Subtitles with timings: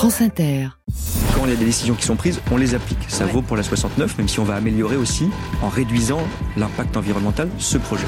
[0.00, 0.68] France Inter.
[1.34, 3.04] Quand il y a des décisions qui sont prises, on les applique.
[3.08, 5.28] Ça vaut pour la 69, même si on va améliorer aussi,
[5.60, 6.22] en réduisant
[6.56, 8.06] l'impact environnemental, ce projet.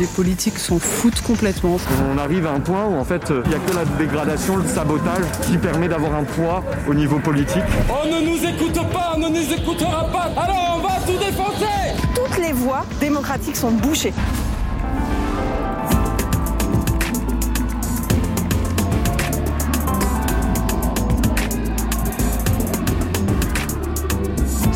[0.00, 1.76] Les politiques s'en foutent complètement.
[2.12, 4.66] On arrive à un point où en fait, il n'y a que la dégradation, le
[4.66, 7.62] sabotage qui permet d'avoir un poids au niveau politique.
[7.88, 11.94] On ne nous écoute pas, on ne nous écoutera pas, alors on va tout défoncer
[12.16, 14.12] Toutes les voies démocratiques sont bouchées.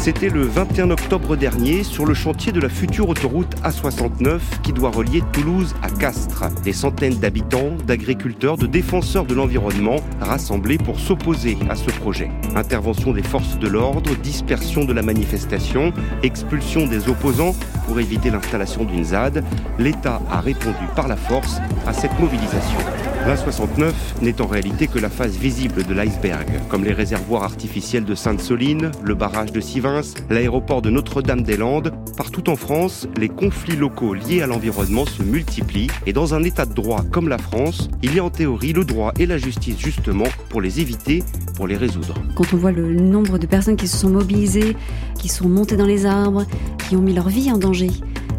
[0.03, 4.91] C'était le 21 octobre dernier sur le chantier de la future autoroute A69 qui doit
[4.91, 6.51] relier Toulouse à Castres.
[6.65, 12.33] Des centaines d'habitants, d'agriculteurs, de défenseurs de l'environnement rassemblés pour s'opposer à ce projet.
[12.57, 15.93] Intervention des forces de l'ordre, dispersion de la manifestation,
[16.25, 17.55] expulsion des opposants
[17.87, 19.45] pour éviter l'installation d'une ZAD,
[19.79, 23.12] l'État a répondu par la force à cette mobilisation.
[23.27, 28.17] L'A69 n'est en réalité que la face visible de l'iceberg, comme les réservoirs artificiels de
[28.17, 31.93] Sainte-Soline, le barrage de Sivins, l'aéroport de Notre-Dame-des-Landes.
[32.17, 36.67] Partout en France, les conflits locaux liés à l'environnement se multiplient et dans un état
[36.67, 39.79] de droit comme la France, il y a en théorie le droit et la justice
[39.79, 41.23] justement pour les éviter,
[41.55, 42.15] pour les résoudre.
[42.35, 44.77] Quand on voit le nombre de personnes qui se sont mobilisées,
[45.21, 46.45] qui sont montées dans les arbres,
[46.89, 47.91] qui ont mis leur vie en danger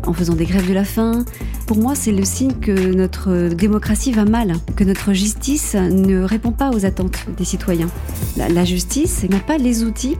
[0.06, 1.26] en faisant des grèves de la faim,
[1.66, 6.52] pour moi, c'est le signe que notre démocratie va mal, que notre justice ne répond
[6.52, 7.90] pas aux attentes des citoyens.
[8.38, 10.18] La, justice n'a pas les outils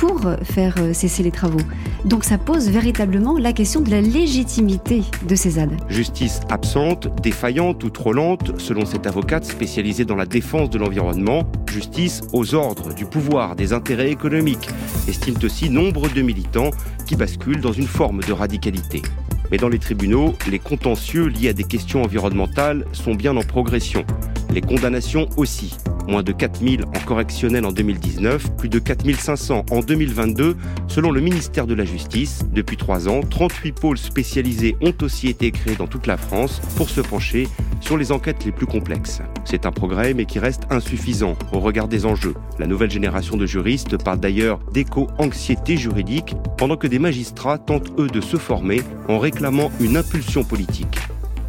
[0.00, 1.60] pour faire cesser les travaux.
[2.06, 5.76] Donc ça pose véritablement la question de la légitimité de ces aides.
[5.90, 11.42] Justice absente, défaillante ou trop lente, selon cette avocate spécialisée dans la défense de l'environnement.
[11.70, 14.70] Justice aux ordres du pouvoir, des intérêts économiques,
[15.06, 16.70] estiment aussi nombre de militants
[17.06, 19.02] qui basculent dans une forme de radicalité.
[19.50, 24.06] Mais dans les tribunaux, les contentieux liés à des questions environnementales sont bien en progression.
[24.50, 25.76] Les condamnations aussi.
[26.08, 30.56] Moins de 4000 en correctionnel en 2019, plus de 4500 en 2022,
[30.88, 32.40] selon le ministère de la Justice.
[32.52, 36.90] Depuis trois ans, 38 pôles spécialisés ont aussi été créés dans toute la France pour
[36.90, 37.48] se pencher
[37.80, 39.22] sur les enquêtes les plus complexes.
[39.44, 42.34] C'est un progrès, mais qui reste insuffisant au regard des enjeux.
[42.58, 48.08] La nouvelle génération de juristes parle d'ailleurs d'éco-anxiété juridique, pendant que des magistrats tentent, eux,
[48.08, 50.98] de se former en réclamant une impulsion politique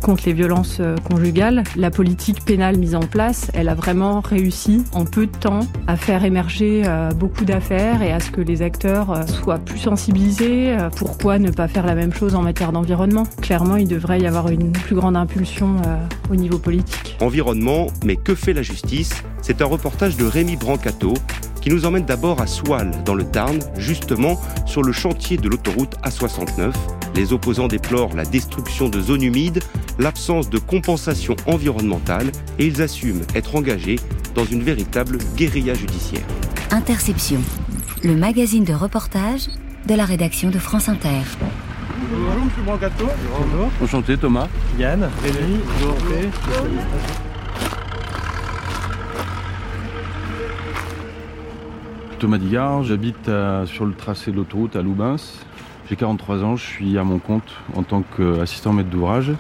[0.02, 1.64] contre les violences euh, conjugales.
[1.76, 5.96] La politique pénale mise en place, elle a vraiment réussi en peu de temps à
[5.96, 10.76] faire émerger euh, beaucoup d'affaires et à ce que les acteurs euh, soient plus sensibilisés.
[10.96, 13.24] Pourquoi ne pas faire la même chose en matière d'environnement?
[13.42, 15.76] Clairement, il devrait y avoir une plus grande impulsion
[16.30, 17.18] au niveau politique.
[17.20, 19.24] Environnement, mais que fait la justice?
[19.42, 21.14] C'est un reportage de Rémi Brancato
[21.62, 25.96] qui nous emmène d'abord à Soile, dans le Tarn, justement sur le chantier de l'autoroute
[26.04, 26.74] A69.
[27.16, 29.64] Les opposants déplorent la destruction de zones humides,
[30.00, 34.00] l'absence de compensation environnementale et ils assument être engagés
[34.36, 36.26] dans une véritable guérilla judiciaire.
[36.72, 37.42] Interception,
[38.04, 39.48] le magazine de reportage
[39.88, 41.22] de la rédaction de France Inter.
[42.12, 43.06] Bonjour, monsieur Brancato.
[43.06, 43.70] Bonjour.
[43.82, 44.48] Enchanté, Thomas.
[44.78, 45.60] Yann, Rémi,
[52.22, 53.32] Thomas Digard, j'habite
[53.66, 55.16] sur le tracé de l'autoroute à Loubins.
[55.90, 59.32] J'ai 43 ans, je suis à mon compte en tant qu'assistant maître d'ouvrage.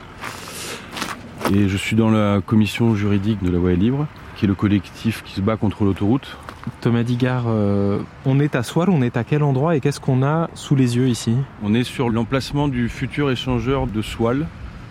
[1.53, 5.21] Et je suis dans la commission juridique de la voie libre, qui est le collectif
[5.23, 6.35] qui se bat contre l'autoroute.
[6.81, 10.23] Thomas Digard, euh, on est à Soile, on est à quel endroit et qu'est-ce qu'on
[10.23, 11.35] a sous les yeux ici?
[11.61, 14.47] On est sur l'emplacement du futur échangeur de Soile.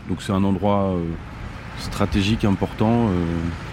[0.08, 1.02] Donc c'est un endroit euh,
[1.80, 3.08] stratégique important.
[3.08, 3.10] Euh,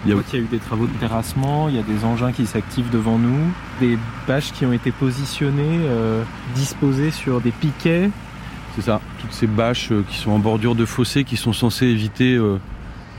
[0.04, 0.38] il y, a...
[0.38, 3.98] eu des travaux de terrassement, il y a des engins qui s'activent devant nous, des
[4.26, 6.22] bâches qui ont été positionnées, euh,
[6.54, 8.10] disposées sur des piquets.
[8.74, 11.86] C'est ça, toutes ces bâches euh, qui sont en bordure de fossé, qui sont censées
[11.86, 12.40] éviter,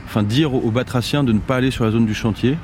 [0.06, 2.56] enfin dire aux batraciens de ne pas aller sur la zone du chantier.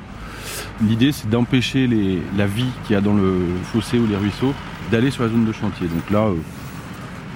[0.81, 1.89] L'idée c'est d'empêcher
[2.37, 4.53] la vie qu'il y a dans le fossé ou les ruisseaux
[4.91, 5.87] d'aller sur la zone de chantier.
[5.87, 6.29] Donc là,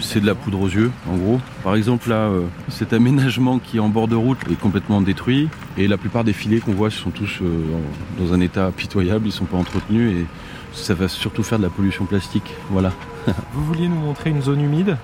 [0.01, 1.39] c'est de la poudre aux yeux, en gros.
[1.63, 5.49] Par exemple, là, euh, cet aménagement qui est en bord de route est complètement détruit.
[5.77, 7.47] Et la plupart des filets qu'on voit sont tous euh,
[8.19, 10.25] dans un état pitoyable, ils ne sont pas entretenus et
[10.73, 12.53] ça va surtout faire de la pollution plastique.
[12.69, 12.91] Voilà.
[13.53, 14.97] Vous vouliez nous montrer une zone humide?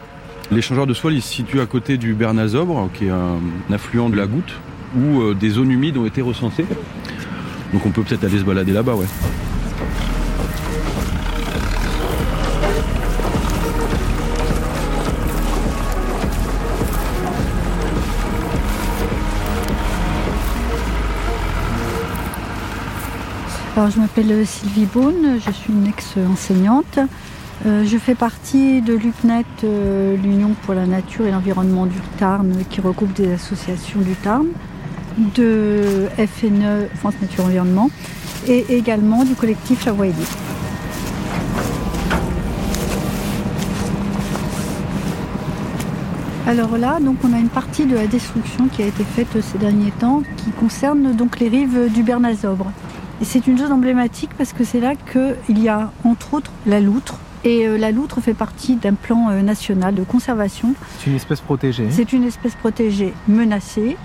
[0.52, 3.40] L'échangeur de soie, il se situe à côté du Bernazobre, qui est un
[3.72, 4.54] affluent de la Goutte,
[4.96, 6.66] où euh, des zones humides ont été recensées.
[7.74, 9.08] Donc on peut peut-être aller se balader là-bas, ouais.
[23.86, 27.00] Je m'appelle Sylvie Beaune, je suis une ex-enseignante.
[27.66, 32.64] Euh, je fais partie de l'UPNET, euh, l'Union pour la nature et l'environnement du Tarn,
[32.72, 34.48] qui regroupe des associations du Tarn,
[35.36, 37.92] de FNE, France Nature Environnement,
[38.48, 40.26] et également du collectif La.
[46.48, 49.60] Alors là, donc on a une partie de la destruction qui a été faite ces
[49.60, 52.72] derniers temps qui concerne donc les rives du Bernazobre.
[53.22, 56.80] Et c'est une zone emblématique parce que c'est là qu'il y a entre autres la
[56.80, 57.16] loutre.
[57.44, 60.74] Et euh, la loutre fait partie d'un plan euh, national de conservation.
[61.00, 61.88] C'est une espèce protégée.
[61.90, 63.98] C'est une espèce protégée menacée.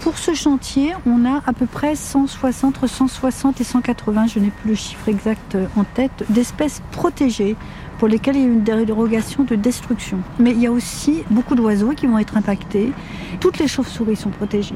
[0.00, 4.50] Pour ce chantier, on a à peu près 160, entre 160 et 180, je n'ai
[4.50, 7.56] plus le chiffre exact euh, en tête, d'espèces protégées
[7.98, 10.18] pour lesquelles il y a une dérogation de destruction.
[10.40, 12.92] Mais il y a aussi beaucoup d'oiseaux qui vont être impactés.
[13.38, 14.74] Toutes les chauves-souris sont protégées.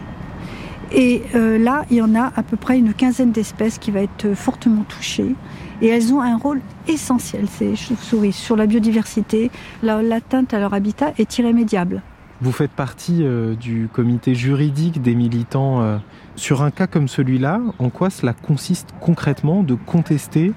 [0.92, 4.00] Et euh, là, il y en a à peu près une quinzaine d'espèces qui vont
[4.00, 5.34] être fortement touchées.
[5.82, 9.50] Et elles ont un rôle essentiel, ces chauves-souris, sur la biodiversité.
[9.82, 12.02] L'atteinte à leur habitat est irrémédiable.
[12.40, 15.82] Vous faites partie euh, du comité juridique des militants.
[15.82, 15.98] Euh,
[16.36, 20.52] sur un cas comme celui-là, en quoi cela consiste concrètement de contester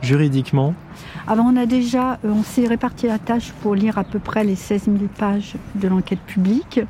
[0.00, 0.74] juridiquement?
[1.26, 4.54] Alors on a déjà, on s'est réparti la tâche pour lire à peu près les
[4.54, 6.80] 16 000 pages de l'enquête publique.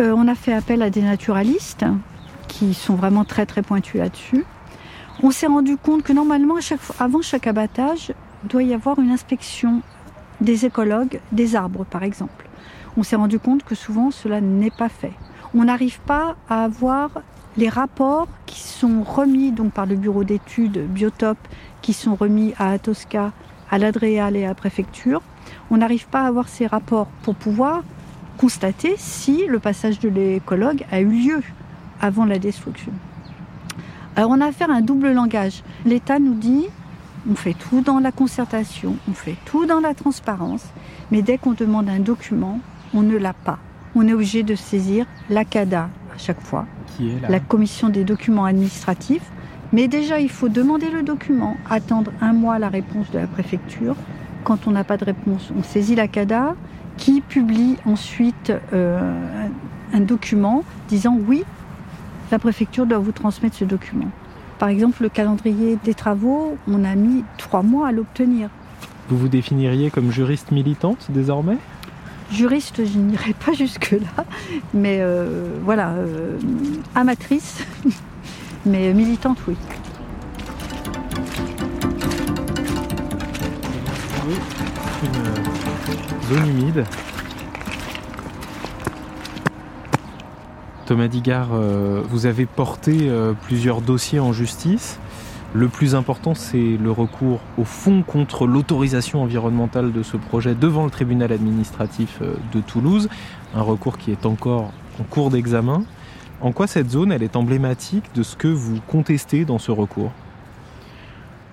[0.00, 1.84] on a fait appel à des naturalistes
[2.48, 4.44] qui sont vraiment très très pointus là-dessus.
[5.22, 6.56] On s'est rendu compte que normalement,
[6.98, 8.12] avant chaque abattage,
[8.44, 9.82] doit y avoir une inspection
[10.40, 12.48] des écologues des arbres, par exemple.
[12.96, 15.12] On s'est rendu compte que souvent cela n'est pas fait.
[15.54, 17.10] On n'arrive pas à avoir
[17.56, 21.38] les rapports qui sont remis donc par le bureau d'études Biotope,
[21.82, 23.32] qui sont remis à Atosca,
[23.70, 25.22] à l'Adréal et à la préfecture.
[25.70, 27.82] On n'arrive pas à avoir ces rapports pour pouvoir
[28.36, 31.42] constater si le passage de l'écologue a eu lieu
[32.00, 32.92] avant la destruction.
[34.16, 35.62] Alors on a affaire à un double langage.
[35.84, 36.66] L'État nous dit
[37.30, 40.64] on fait tout dans la concertation, on fait tout dans la transparence,
[41.10, 42.60] mais dès qu'on demande un document,
[42.94, 43.58] on ne l'a pas.
[43.94, 46.66] On est obligé de saisir la CADA à chaque fois,
[46.96, 49.30] Qui est la commission des documents administratifs.
[49.72, 53.94] Mais déjà, il faut demander le document, attendre un mois la réponse de la préfecture.
[54.44, 56.54] Quand on n'a pas de réponse, on saisit la CADA
[56.96, 59.38] qui publie ensuite euh,
[59.92, 61.44] un document disant oui,
[62.30, 64.10] la préfecture doit vous transmettre ce document.
[64.58, 68.50] Par exemple, le calendrier des travaux, on a mis trois mois à l'obtenir.
[69.08, 71.56] Vous vous définiriez comme juriste militante désormais?
[72.30, 74.24] Juriste, je n'irai pas jusque-là,
[74.74, 76.36] mais euh, voilà, euh,
[76.94, 77.64] amatrice,
[78.66, 79.56] mais militante, oui.
[85.04, 86.84] Une zone humide
[90.88, 94.98] Thomas Digard, euh, vous avez porté euh, plusieurs dossiers en justice.
[95.52, 100.86] Le plus important, c'est le recours au fond contre l'autorisation environnementale de ce projet devant
[100.86, 103.10] le tribunal administratif euh, de Toulouse,
[103.54, 105.82] un recours qui est encore en cours d'examen.
[106.40, 110.12] En quoi cette zone, elle est emblématique de ce que vous contestez dans ce recours?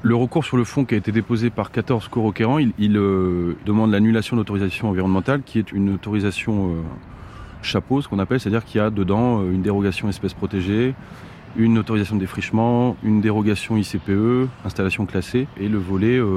[0.01, 3.91] Le recours sur le fond qui a été déposé par 14 cours requérants, il, demande
[3.91, 6.75] l'annulation d'autorisation environnementale, qui est une autorisation
[7.65, 10.93] chapeau, ce qu'on appelle, c'est-à-dire qu'il y a dedans euh, une dérogation espèce protégée,
[11.57, 16.27] une autorisation de défrichement, une dérogation ICPE, installation classée, et le volet euh,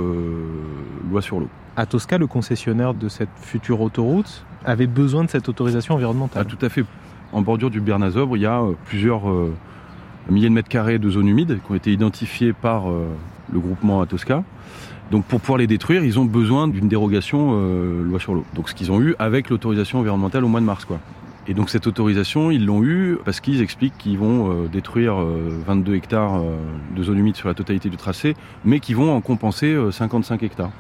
[1.11, 1.49] loi sur l'eau.
[1.77, 6.45] À Tosca, le concessionnaire de cette future autoroute avait besoin de cette autorisation environnementale.
[6.47, 6.85] Ah, tout à fait.
[7.33, 9.23] En bordure du Bernazobre, il y a euh, plusieurs
[10.31, 12.85] milliers de mètres carrés de zones humides qui ont été identifiées par
[13.53, 14.45] le groupement Atosca.
[15.11, 17.53] Donc pour pouvoir les détruire, ils ont besoin d'une dérogation
[18.03, 18.45] loi sur l'eau.
[18.55, 20.85] Donc ce qu'ils ont eu avec l'autorisation environnementale au mois de mars.
[20.85, 21.01] Quoi.
[21.49, 25.93] Et donc cette autorisation, ils l'ont eu parce qu'ils expliquent qu'ils vont euh, détruire 22
[25.93, 26.55] euh, hectares euh,
[26.95, 28.37] de zone humide sur la totalité du tracé,
[28.67, 30.71] mais qu'ils vont en compenser 55 hectares.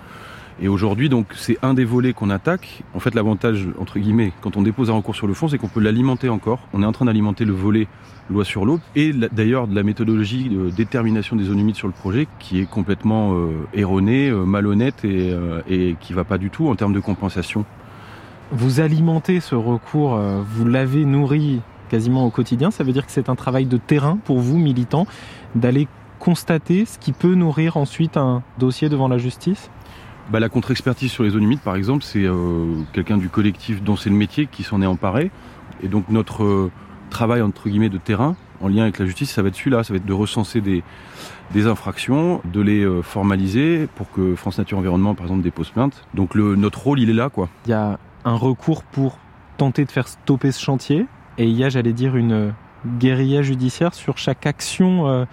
[0.60, 2.82] Et aujourd'hui, c'est un des volets qu'on attaque.
[2.92, 5.68] En fait, l'avantage, entre guillemets, quand on dépose un recours sur le fond, c'est qu'on
[5.68, 6.58] peut l'alimenter encore.
[6.74, 7.86] On est en train d'alimenter le volet
[8.28, 11.94] loi sur l'eau et d'ailleurs de la méthodologie de détermination des zones humides sur le
[11.94, 13.34] projet qui est complètement
[13.72, 15.32] erronée, malhonnête et,
[15.70, 17.64] et qui va pas du tout en termes de compensation
[18.52, 22.70] vous alimentez ce recours, euh, vous l'avez nourri quasiment au quotidien.
[22.70, 25.06] Ça veut dire que c'est un travail de terrain pour vous, militants,
[25.54, 25.88] d'aller
[26.18, 29.70] constater ce qui peut nourrir ensuite un dossier devant la justice?
[30.30, 33.96] Bah, La contre-expertise sur les zones humides, par exemple, c'est euh, quelqu'un du collectif dont
[33.96, 35.30] c'est le métier qui s'en est emparé.
[35.82, 36.70] Et donc notre euh,
[37.10, 39.92] travail, entre guillemets, de terrain, en lien avec la justice, ça va être celui-là, ça
[39.92, 40.82] va être de recenser des,
[41.52, 46.04] des infractions, de les formaliser pour que France Nature Environnement, par exemple, dépose plainte.
[46.14, 47.28] Donc le, notre rôle, il est là.
[47.30, 47.48] quoi.
[47.66, 49.18] Il y a un recours pour
[49.56, 51.06] tenter de faire stopper ce chantier.
[51.38, 52.52] Et il y a, j'allais dire, une
[52.86, 55.24] guérilla judiciaire sur chaque action euh,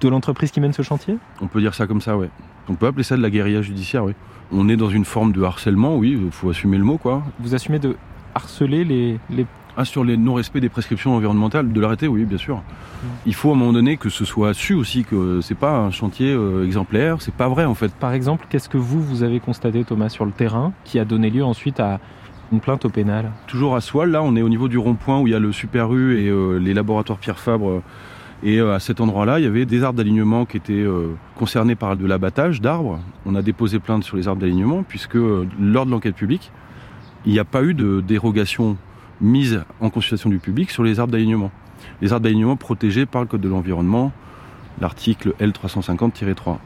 [0.00, 1.16] de l'entreprise qui mène ce chantier?
[1.40, 2.30] On peut dire ça comme ça, ouais.
[2.68, 4.14] On peut appeler ça de la guérilla judiciaire, oui.
[4.52, 7.22] On est dans une forme de harcèlement, oui, il faut assumer le mot, quoi.
[7.38, 7.96] Vous assumez de
[8.34, 9.46] harceler les,
[9.76, 12.62] Ah, sur les non-respect des prescriptions environnementales de l'arrêté, oui, bien sûr.
[13.26, 15.90] Il faut à un moment donné que ce soit su aussi que c'est pas un
[15.90, 17.92] chantier euh, exemplaire, c'est pas vrai en fait.
[17.94, 21.30] Par exemple, qu'est-ce que vous, vous avez constaté, Thomas, sur le terrain, qui a donné
[21.30, 22.00] lieu ensuite à
[22.52, 23.30] une plainte au pénal?
[23.46, 25.52] Toujours à Soile, là, on est au niveau du rond-point où il y a le
[25.52, 27.82] Super U et euh, les laboratoires Pierre Fabre.
[28.42, 30.86] Et euh, à cet endroit-là, il y avait des arbres d'alignement qui étaient
[31.36, 32.98] concernés par de l'abattage d'arbres.
[33.24, 36.50] On a déposé plainte sur les arbres d'alignement puisque lors de l'enquête publique,
[37.26, 38.76] il n'y a pas eu de dérogation
[39.20, 41.50] mise en consultation du public sur les arbres d'alignement.
[42.00, 44.12] Les arbres d'alignement protégés par le Code de l'environnement,
[44.80, 46.58] l'article L350-3.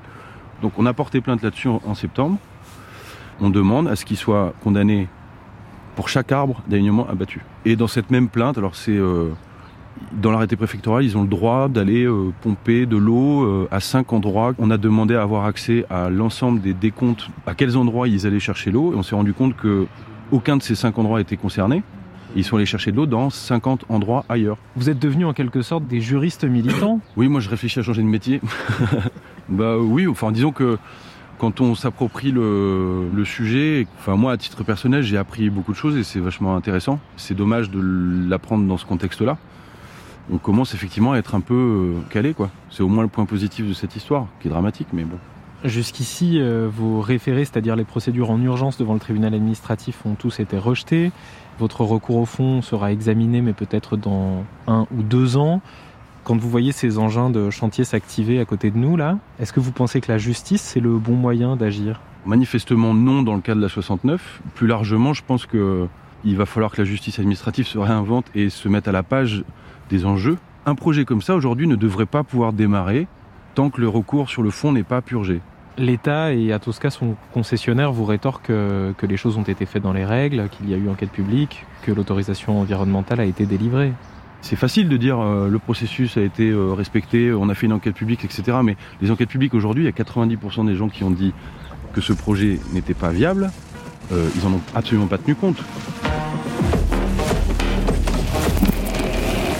[0.62, 2.38] Donc on a porté plainte là-dessus en septembre.
[3.40, 5.08] On demande à ce qu'il soit condamné
[5.96, 7.42] pour chaque arbre d'alignement abattu.
[7.64, 9.30] Et dans cette même plainte, alors c'est euh,
[10.12, 14.12] dans l'arrêté préfectoral, ils ont le droit d'aller euh, pomper de l'eau euh, à cinq
[14.12, 14.52] endroits.
[14.58, 18.40] On a demandé à avoir accès à l'ensemble des décomptes, à quels endroits ils allaient
[18.40, 19.86] chercher l'eau, et on s'est rendu compte que
[20.32, 21.82] aucun de ces cinq endroits était concerné.
[22.36, 24.58] Ils sont allés chercher de l'eau dans 50 endroits ailleurs.
[24.76, 28.02] Vous êtes devenus en quelque sorte des juristes militants Oui, moi je réfléchis à changer
[28.02, 28.40] de métier.
[29.48, 30.78] bah oui, enfin disons que
[31.38, 35.96] quand on s'approprie le, sujet, enfin moi à titre personnel j'ai appris beaucoup de choses
[35.96, 36.98] et c'est vachement intéressant.
[37.16, 37.80] C'est dommage de
[38.28, 39.38] l'apprendre dans ce contexte-là.
[40.32, 42.50] On commence effectivement à être un peu euh, calé quoi.
[42.70, 45.18] C'est au moins le point positif de cette histoire, qui est dramatique mais bon.
[45.64, 50.40] Jusqu'ici, euh, vos référés, c'est-à-dire les procédures en urgence devant le tribunal administratif, ont tous
[50.40, 51.10] été rejetés.
[51.58, 55.60] Votre recours au fond sera examiné, mais peut-être dans un ou deux ans.
[56.24, 59.60] Quand vous voyez ces engins de chantier s'activer à côté de nous, là, est-ce que
[59.60, 62.00] vous pensez que la justice, c'est le bon moyen d'agir?
[62.26, 64.40] Manifestement non dans le cas de la 69.
[64.54, 68.68] Plus largement, je pense qu'il va falloir que la justice administrative se réinvente et se
[68.68, 69.44] mette à la page
[69.90, 70.38] des enjeux.
[70.66, 73.06] Un projet comme ça, aujourd'hui, ne devrait pas pouvoir démarrer
[73.54, 75.40] tant que le recours sur le fond n'est pas purgé.
[75.76, 80.04] L'État et Atosca, son concessionnaire, vous rétorquent que, les choses ont été faites dans les
[80.04, 83.92] règles, qu'il y a eu enquête publique, que l'autorisation environnementale a été délivrée.
[84.40, 87.72] C'est facile de dire euh, le processus a été euh, respecté, on a fait une
[87.72, 88.58] enquête publique, etc.
[88.62, 91.32] Mais les enquêtes publiques aujourd'hui, il y a 90% des gens qui ont dit
[91.92, 93.50] que ce projet n'était pas viable.
[94.12, 95.56] Euh, ils n'en ont absolument pas tenu compte.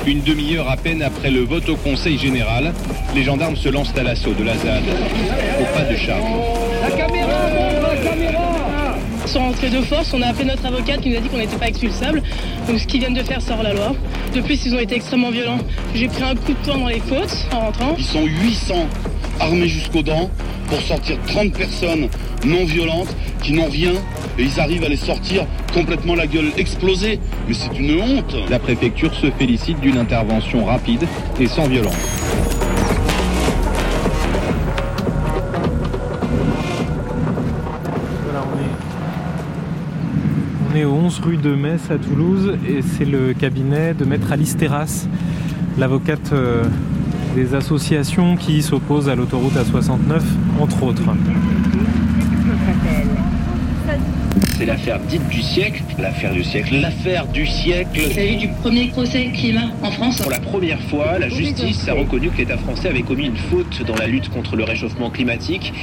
[0.07, 2.75] Une demi-heure à peine après le vote au Conseil général,
[3.15, 4.83] les gendarmes se lancent à l'assaut de la ZAD,
[5.61, 6.23] au pas de charge.
[6.83, 7.33] La caméra,
[7.81, 11.29] la caméra Sans rentrer de force, on a appelé notre avocate qui nous a dit
[11.29, 12.23] qu'on n'était pas expulsable.
[12.67, 13.95] Donc ce qu'ils viennent de faire sort la loi.
[14.35, 15.59] De plus, ils ont été extrêmement violents.
[15.95, 17.95] J'ai pris un coup de poing dans les côtes en rentrant.
[17.97, 18.75] Ils sont 800
[19.39, 20.31] armés jusqu'aux dents
[20.69, 22.09] pour sortir 30 personnes
[22.45, 23.93] non violentes qui n'ont rien
[24.39, 27.21] et ils arrivent à les sortir complètement la gueule explosée.
[27.47, 28.35] Mais c'est une honte.
[28.51, 31.07] La préfecture se félicite d'une intervention rapide
[31.39, 32.64] et sans violence.
[40.75, 44.33] On est au 11 rue de Metz à Toulouse et c'est le cabinet de maître
[44.33, 45.07] Alice Terrasse,
[45.79, 46.65] l'avocate euh,
[47.37, 50.21] des associations qui s'opposent à l'autoroute A69,
[50.61, 51.03] entre autres.
[54.65, 58.01] C'est l'affaire dite du siècle, l'affaire du siècle, l'affaire du siècle.
[58.07, 60.23] Il s'agit du premier procès climat en France.
[60.23, 63.83] Pour la première fois, la justice a reconnu que l'État français avait commis une faute
[63.87, 65.75] dans la lutte contre le réchauffement climatique,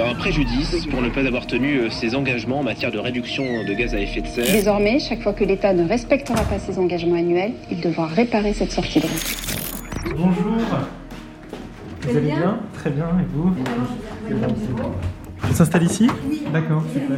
[0.00, 3.74] un préjudice pour ne pas avoir tenu euh, ses engagements en matière de réduction de
[3.74, 4.52] gaz à effet de serre.
[4.52, 8.70] Désormais, chaque fois que l'État ne respectera pas ses engagements annuels, il devra réparer cette
[8.70, 9.36] sortie de route.
[10.16, 10.58] Bonjour.
[12.02, 13.52] Vous allez bien, Très bien, et vous?
[15.42, 16.06] On s'installe ici?
[16.30, 16.42] Oui.
[16.52, 17.16] D'accord, super.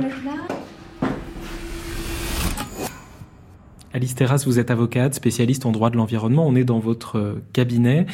[3.92, 6.46] Alice Terrasse, vous êtes avocate, spécialiste en droit de l'environnement.
[6.46, 8.06] On est dans votre euh, cabinet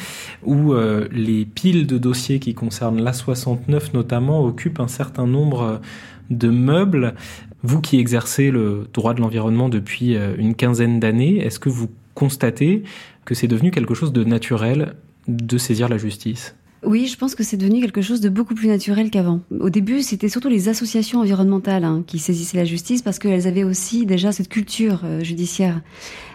[0.43, 5.77] où euh, les piles de dossiers qui concernent l'A69 notamment occupent un certain nombre euh,
[6.31, 7.13] de meubles.
[7.61, 12.83] Vous qui exercez le droit de l'environnement depuis une quinzaine d'années, est-ce que vous constatez
[13.25, 14.95] que c'est devenu quelque chose de naturel
[15.27, 16.55] de saisir la justice?
[16.83, 19.41] Oui, je pense que c'est devenu quelque chose de beaucoup plus naturel qu'avant.
[19.59, 23.63] Au début, c'était surtout les associations environnementales hein, qui saisissaient la justice parce qu'elles avaient
[23.63, 25.81] aussi déjà cette culture euh, judiciaire.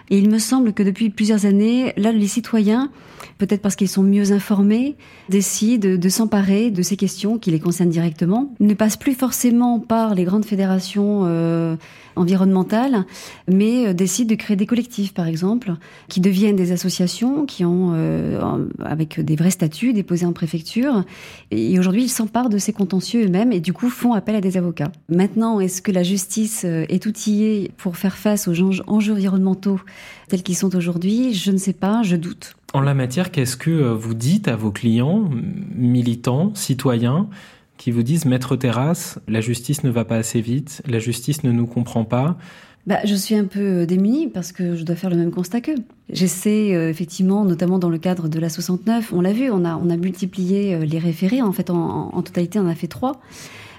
[0.09, 2.91] Et il me semble que depuis plusieurs années, là, les citoyens,
[3.37, 4.95] peut-être parce qu'ils sont mieux informés,
[5.29, 10.15] décident de s'emparer de ces questions qui les concernent directement, ne passent plus forcément par
[10.15, 11.75] les grandes fédérations euh,
[12.15, 13.05] environnementales,
[13.47, 15.73] mais euh, décident de créer des collectifs, par exemple,
[16.07, 18.39] qui deviennent des associations, qui ont, euh,
[18.83, 21.03] avec des vrais statuts, déposés en préfecture.
[21.51, 24.57] Et aujourd'hui, ils s'emparent de ces contentieux eux-mêmes et du coup font appel à des
[24.57, 24.91] avocats.
[25.09, 29.79] Maintenant, est-ce que la justice est outillée pour faire face aux enjeux environnementaux
[30.27, 31.33] tels qu'ils sont aujourd'hui?
[31.33, 32.55] Je ne sais pas, je doute.
[32.73, 35.29] En la matière, qu'est-ce que euh, vous dites à vos clients,
[35.75, 37.29] militants, citoyens,
[37.77, 41.51] qui vous disent Maître Terrasse, la justice ne va pas assez vite, la justice ne
[41.51, 42.37] nous comprend pas,
[42.85, 45.75] bah, je suis un peu démunie parce que je dois faire le même constat qu'eux.
[46.09, 49.77] J'essaie euh, effectivement, notamment dans le cadre de la 69, on l'a vu, on a,
[49.97, 51.41] multiplié euh, les référés.
[51.41, 53.21] En fait, en, totalité, on a fait trois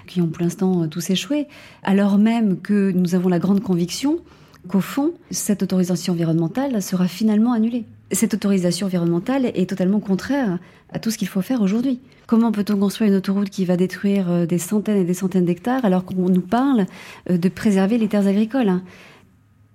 [0.07, 1.47] qui ont pour l'instant euh, tous échoué,
[1.83, 4.19] alors même que nous avons la grande conviction
[4.67, 7.85] qu'au fond, cette autorisation environnementale sera finalement annulée.
[8.11, 10.59] Cette autorisation environnementale est totalement contraire
[10.91, 11.99] à tout ce qu'il faut faire aujourd'hui.
[12.27, 16.05] Comment peut-on construire une autoroute qui va détruire des centaines et des centaines d'hectares alors
[16.05, 16.85] qu'on nous parle
[17.29, 18.83] de préserver les terres agricoles hein?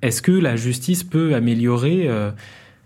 [0.02, 2.30] Est-ce que la justice peut améliorer euh,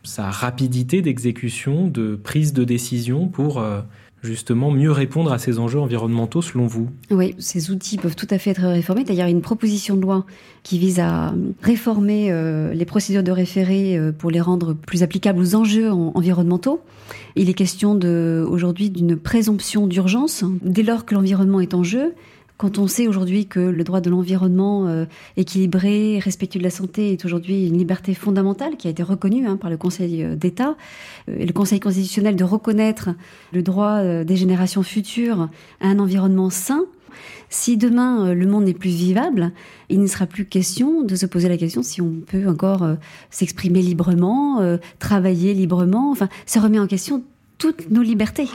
[0.02, 3.82] sa rapidité d'exécution, de prise de décision pour euh,
[4.24, 8.38] justement mieux répondre à ces enjeux environnementaux selon vous Oui, ces outils peuvent tout à
[8.38, 9.04] fait être réformés.
[9.04, 10.24] D'ailleurs, une proposition de loi
[10.62, 15.54] qui vise à réformer euh, les procédures de référé pour les rendre plus applicables aux
[15.54, 16.80] enjeux environnementaux.
[17.36, 17.98] Il est question
[18.48, 22.14] aujourd'hui d'une présomption d'urgence dès lors que l'environnement est en jeu
[22.64, 25.04] quand on sait aujourd'hui que le droit de l'environnement euh,
[25.36, 29.58] équilibré, respectueux de la santé est aujourd'hui une liberté fondamentale qui a été reconnue hein,
[29.58, 30.74] par le Conseil euh, d'État
[31.28, 33.10] euh, et le Conseil constitutionnel de reconnaître
[33.52, 35.50] le droit des générations futures
[35.82, 36.86] à un environnement sain,
[37.50, 39.52] si demain le monde n'est plus vivable,
[39.90, 42.96] il ne sera plus question de se poser la question si on peut encore
[43.28, 47.22] s'exprimer librement, travailler librement, enfin, ça remet en question
[47.58, 48.48] toutes nos libertés.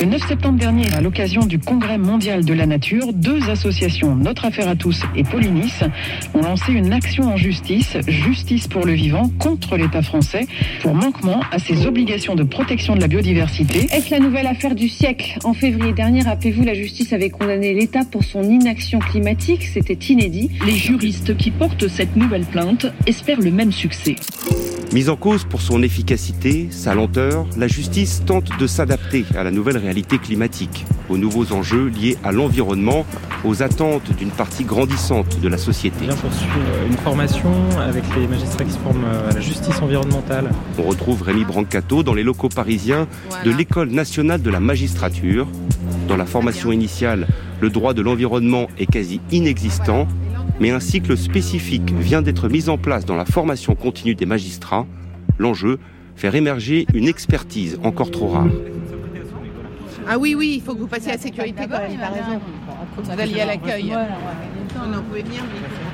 [0.00, 4.44] Le 9 septembre dernier, à l'occasion du Congrès mondial de la nature, deux associations, Notre
[4.44, 5.72] Affaire à tous et Polinis,
[6.34, 10.46] ont lancé une action en justice, Justice pour le vivant, contre l'État français,
[10.82, 13.86] pour manquement à ses obligations de protection de la biodiversité.
[13.92, 15.38] Est-ce la nouvelle affaire du siècle?
[15.44, 19.64] En février dernier, rappelez-vous, la justice avait condamné l'État pour son inaction climatique.
[19.72, 20.50] C'était inédit.
[20.66, 24.16] Les juristes qui portent cette nouvelle plainte espèrent le même succès.
[24.92, 29.50] Mise en cause pour son efficacité, sa lenteur, la justice tente de s'adapter à la
[29.50, 33.04] nouvelle réalité climatique, aux nouveaux enjeux liés à l'environnement,
[33.44, 36.06] aux attentes d'une partie grandissante de la société.
[36.06, 36.54] Viens poursuivre
[36.88, 40.50] une formation avec les magistrats qui se forment à la justice environnementale.
[40.78, 43.06] On retrouve Rémi Brancato dans les locaux parisiens
[43.44, 45.46] de l'École nationale de la magistrature.
[46.08, 47.26] Dans la formation initiale,
[47.60, 50.08] le droit de l'environnement est quasi inexistant
[50.60, 54.86] mais un cycle spécifique vient d'être mis en place dans la formation continue des magistrats.
[55.36, 55.78] L'enjeu,
[56.14, 58.48] faire émerger une expertise encore trop rare.
[60.08, 62.40] Ah oui, oui, il faut que vous passiez à la sécurité quand même, raison.
[62.96, 63.92] Vous alliez à l'accueil.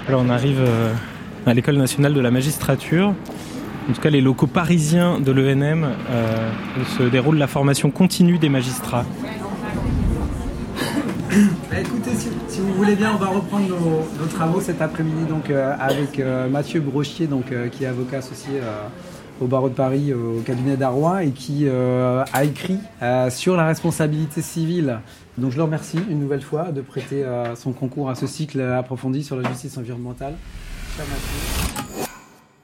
[0.09, 0.93] Alors on arrive euh,
[1.47, 3.15] à l'École nationale de la magistrature.
[3.89, 6.51] En tout cas, les locaux parisiens de l'ENM euh,
[6.99, 9.05] se déroule la formation continue des magistrats.
[11.71, 12.11] Bah, écoutez,
[12.49, 16.49] si, vous voulez bien, on va reprendre nos, travaux cet après-midi donc euh, avec euh,
[16.49, 18.61] Mathieu Brochier, donc euh, qui est avocat associé
[19.41, 22.79] au barreau de Paris, au cabinet d'Arrois, et qui a écrit
[23.31, 25.01] sur la responsabilité civile.
[25.39, 27.25] Donc je le remercie une nouvelle fois de prêter
[27.57, 30.35] son concours à ce cycle approfondi sur la justice environnementale.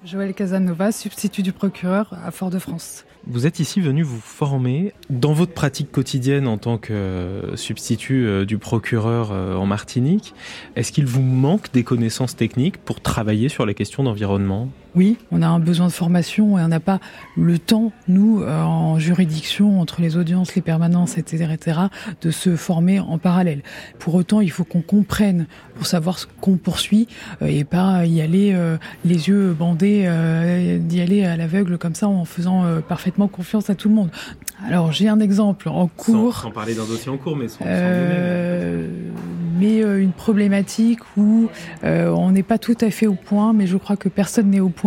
[0.05, 3.05] Joël Casanova, substitut du procureur à Fort-de-France.
[3.27, 8.25] Vous êtes ici venu vous former dans votre pratique quotidienne en tant que euh, substitut
[8.25, 10.33] euh, du procureur euh, en Martinique.
[10.77, 14.69] Est-ce qu'il vous manque des connaissances techniques pour travailler sur les questions d'environnement?
[14.97, 17.01] Oui, on a un besoin de formation et on n'a pas
[17.37, 21.81] le temps, nous, en juridiction, entre les audiences, les permanences, etc., etc.,
[22.23, 23.63] de se former en parallèle.
[23.99, 27.09] Pour autant, il faut qu'on comprenne pour savoir ce qu'on poursuit
[27.45, 28.57] et pas y aller
[29.05, 30.09] les yeux bandés,
[30.81, 34.11] d'y aller à l'aveugle comme ça en faisant parfaitement confiance à tout le monde.
[34.65, 36.37] Alors j'ai un exemple en cours.
[36.37, 38.89] Sans, parler d'un dossier en cours, mais sans, euh,
[39.59, 41.49] mais euh, une problématique où
[41.85, 44.61] euh, on n'est pas tout à fait au point, mais je crois que personne n'est
[44.61, 44.86] au point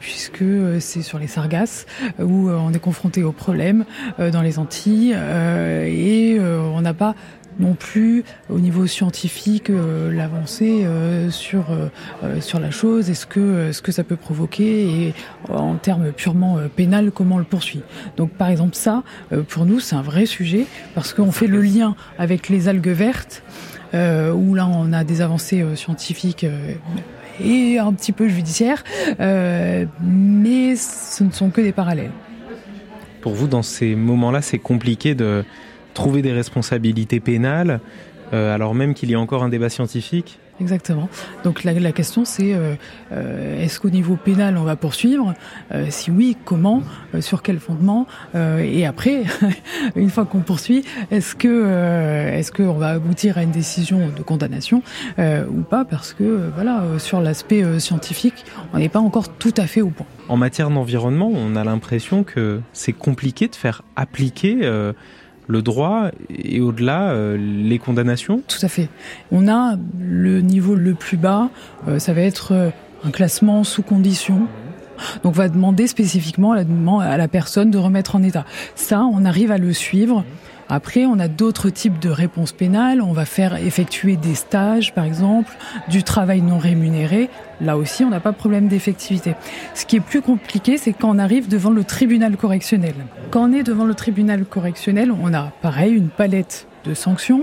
[0.00, 0.44] puisque
[0.80, 1.86] c'est sur les sargasses
[2.18, 3.84] où on est confronté aux problèmes
[4.18, 7.14] dans les Antilles et on n'a pas
[7.58, 13.26] non plus au niveau scientifique euh, l'avancée euh, sur euh, sur la chose est ce
[13.26, 15.14] que ce que ça peut provoquer et
[15.48, 17.82] en termes purement pénal comment on le poursuit.
[18.16, 19.02] Donc par exemple ça
[19.48, 23.42] pour nous c'est un vrai sujet parce qu'on fait le lien avec les algues vertes
[23.94, 26.46] où là on a des avancées scientifiques
[27.44, 28.84] et un petit peu judiciaires
[29.18, 32.10] mais ce ne sont que des parallèles.
[33.20, 35.44] Pour vous dans ces moments-là c'est compliqué de
[35.94, 37.80] trouver des responsabilités pénales,
[38.32, 41.08] euh, alors même qu'il y a encore un débat scientifique Exactement.
[41.44, 42.74] Donc la, question c'est euh,
[43.10, 45.34] euh, est-ce qu'au niveau pénal on va poursuivre?
[45.88, 46.82] Si oui, comment?
[47.20, 48.06] Sur quel fondement?
[48.34, 49.24] Et après,
[49.96, 54.82] une fois qu'on poursuit, est-ce que est-ce qu'on va aboutir à une décision de condamnation
[55.18, 55.84] ou pas?
[55.84, 60.06] Parce que voilà, sur l'aspect scientifique, on n'est pas encore tout à fait au point.
[60.28, 64.60] En matière d'environnement, on a l'impression que c'est compliqué de faire appliquer
[65.48, 68.88] le droit et au-delà euh, les condamnations Tout à fait.
[69.30, 71.50] On a le niveau le plus bas,
[71.88, 72.70] euh, ça va être euh,
[73.04, 74.46] un classement sous condition.
[75.22, 76.64] Donc on va demander spécifiquement à la,
[77.00, 78.44] à la personne de remettre en état.
[78.74, 80.24] Ça, on arrive à le suivre.
[80.74, 83.02] Après, on a d'autres types de réponses pénales.
[83.02, 85.52] On va faire effectuer des stages, par exemple,
[85.90, 87.28] du travail non rémunéré.
[87.60, 89.34] Là aussi, on n'a pas de problème d'effectivité.
[89.74, 92.94] Ce qui est plus compliqué, c'est quand on arrive devant le tribunal correctionnel.
[93.30, 97.42] Quand on est devant le tribunal correctionnel, on a pareil une palette de sanctions.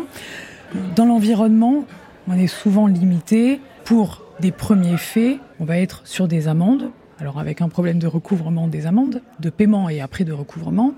[0.96, 1.86] Dans l'environnement,
[2.28, 5.38] on est souvent limité pour des premiers faits.
[5.60, 6.89] On va être sur des amendes.
[7.20, 10.96] Alors avec un problème de recouvrement des amendes, de paiement et après de recouvrement.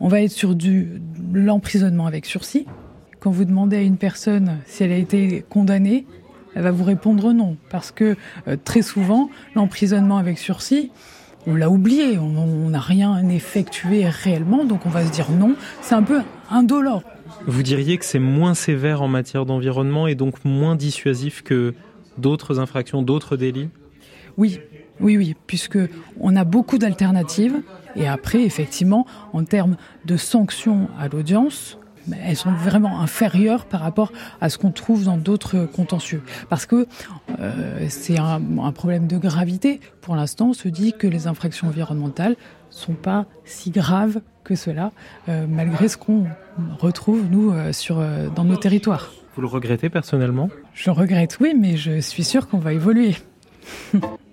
[0.00, 1.00] On va être sur du
[1.32, 2.66] l'emprisonnement avec sursis.
[3.20, 6.06] Quand vous demandez à une personne si elle a été condamnée,
[6.54, 8.16] elle va vous répondre non, parce que
[8.48, 10.90] euh, très souvent, l'emprisonnement avec sursis,
[11.46, 15.54] on l'a oublié, on n'a rien effectué réellement, donc on va se dire non.
[15.80, 17.02] C'est un peu indolore.
[17.46, 21.74] Vous diriez que c'est moins sévère en matière d'environnement et donc moins dissuasif que
[22.18, 23.68] d'autres infractions, d'autres délits?
[24.36, 24.58] Oui,
[25.00, 25.78] oui, oui, puisque
[26.20, 27.60] on a beaucoup d'alternatives.
[27.96, 31.78] Et après, effectivement, en termes de sanctions à l'audience,
[32.24, 36.22] elles sont vraiment inférieures par rapport à ce qu'on trouve dans d'autres contentieux.
[36.48, 36.86] Parce que
[37.40, 39.80] euh, c'est un, un, problème de gravité.
[40.00, 42.36] Pour l'instant, on se dit que les infractions environnementales
[42.70, 44.92] sont pas si graves que cela,
[45.28, 46.26] euh, malgré ce qu'on
[46.78, 48.04] retrouve, nous, euh, sur,
[48.34, 49.12] dans nos territoires.
[49.34, 50.48] Vous le regrettez personnellement?
[50.74, 53.16] Je regrette, oui, mais je suis sûre qu'on va évoluer.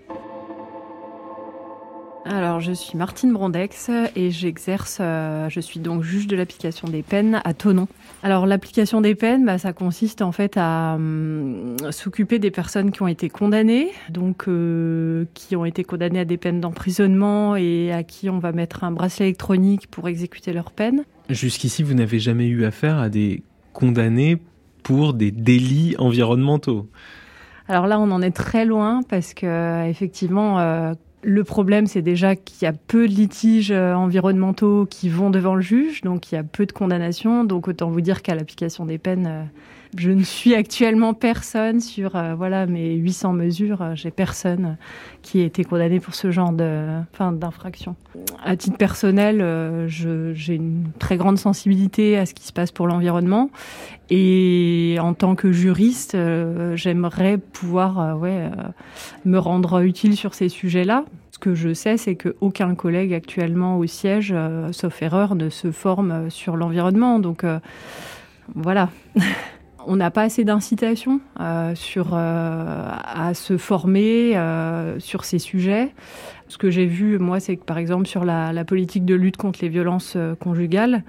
[2.26, 7.04] Alors, je suis Martine Brondex et j'exerce, euh, je suis donc juge de l'application des
[7.04, 7.88] peines à Tonon.
[8.24, 13.02] Alors, l'application des peines, bah, ça consiste en fait à hum, s'occuper des personnes qui
[13.02, 18.04] ont été condamnées, donc euh, qui ont été condamnées à des peines d'emprisonnement et à
[18.04, 21.04] qui on va mettre un bracelet électronique pour exécuter leur peine.
[21.30, 24.38] Jusqu'ici, vous n'avez jamais eu affaire à des condamnés
[24.82, 26.88] pour des délits environnementaux?
[27.68, 32.36] Alors là, on en est très loin parce que effectivement, euh, le problème, c'est déjà
[32.36, 36.36] qu'il y a peu de litiges euh, environnementaux qui vont devant le juge, donc il
[36.36, 37.44] y a peu de condamnations.
[37.44, 39.44] Donc autant vous dire qu'à l'application des peines, euh,
[39.98, 43.96] je ne suis actuellement personne sur euh, voilà mes 800 mesures.
[43.96, 44.78] J'ai personne
[45.22, 47.96] qui a été condamné pour ce genre de, enfin, d'infraction.
[48.44, 53.50] À titre personnel, j'ai une très grande sensibilité à ce qui se passe pour l'environnement,
[54.10, 56.18] et en tant que juriste,
[56.76, 58.50] j'aimerais pouvoir ouais
[59.26, 61.06] me rendre utile sur ces sujets-là.
[61.34, 65.72] Ce que je sais, c'est qu'aucun collègue actuellement au siège, euh, sauf erreur, ne se
[65.72, 67.18] forme sur l'environnement.
[67.20, 67.60] Donc euh,
[68.54, 68.90] voilà.
[69.86, 75.94] On n'a pas assez d'incitation euh, sur euh, à se former euh, sur ces sujets.
[76.48, 79.38] Ce que j'ai vu, moi, c'est que par exemple sur la, la, politique de lutte
[79.38, 81.04] contre les violences conjugales,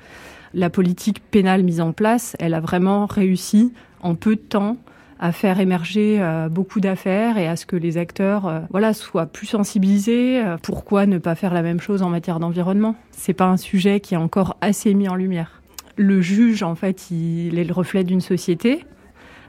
[0.55, 4.77] la politique pénale mise en place, elle a vraiment réussi en peu de temps
[5.21, 10.43] à faire émerger beaucoup d'affaires et à ce que les acteurs voilà soient plus sensibilisés.
[10.63, 12.95] Pourquoi ne pas faire la même chose en matière d'environnement?
[13.11, 15.63] C'est pas un sujet qui est encore assez mis en lumière.
[15.97, 18.85] Le juge, en fait, il est le reflet d'une société.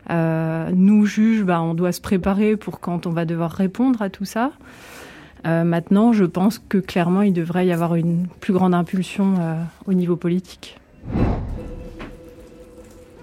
[0.10, 4.10] Euh, nous juges, bah, on doit se préparer pour quand on va devoir répondre à
[4.10, 4.52] tout ça.
[5.48, 9.64] Euh, maintenant, je pense que clairement, il devrait y avoir une plus grande impulsion euh,
[9.86, 10.78] au niveau politique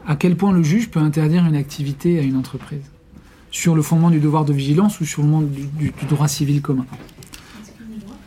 [0.07, 2.85] à quel point le juge peut interdire une activité à une entreprise?
[3.51, 6.29] Sur le fondement du devoir de vigilance ou sur le fondement du, du, du droit
[6.29, 6.87] civil commun?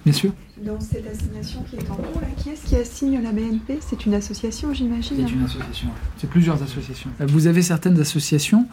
[0.06, 0.32] Bien sûr.
[0.64, 4.06] Dans cette assignation qui est en cours, là, qui est-ce qui assigne la BNP C'est
[4.06, 7.10] une association, j'imagine C'est une association, c'est plusieurs associations.
[7.20, 8.66] Vous avez certaines associations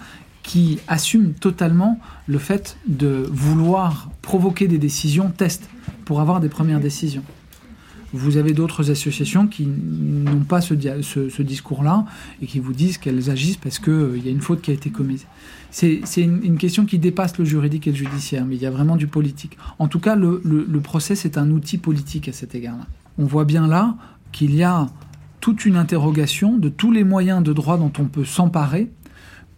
[0.45, 5.69] qui assument totalement le fait de vouloir provoquer des décisions test
[6.05, 7.25] pour avoir des premières décisions.
[8.13, 10.75] Vous avez d'autres associations qui n'ont pas ce,
[11.43, 12.05] discours-là
[12.43, 14.75] et qui vous disent qu'elles agissent parce qu'il euh, y a une faute qui a
[14.75, 15.27] été commise.
[15.71, 18.97] C'est une, question qui dépasse le juridique et le judiciaire, mais il y a vraiment
[18.97, 19.57] du politique.
[19.79, 22.87] En tout cas, le procès, c'est un outil politique à cet égard-là.
[23.19, 23.97] On voit bien là
[24.33, 24.89] qu'il y a
[25.41, 28.91] toute une interrogation de tous les moyens de droit dont on peut s'emparer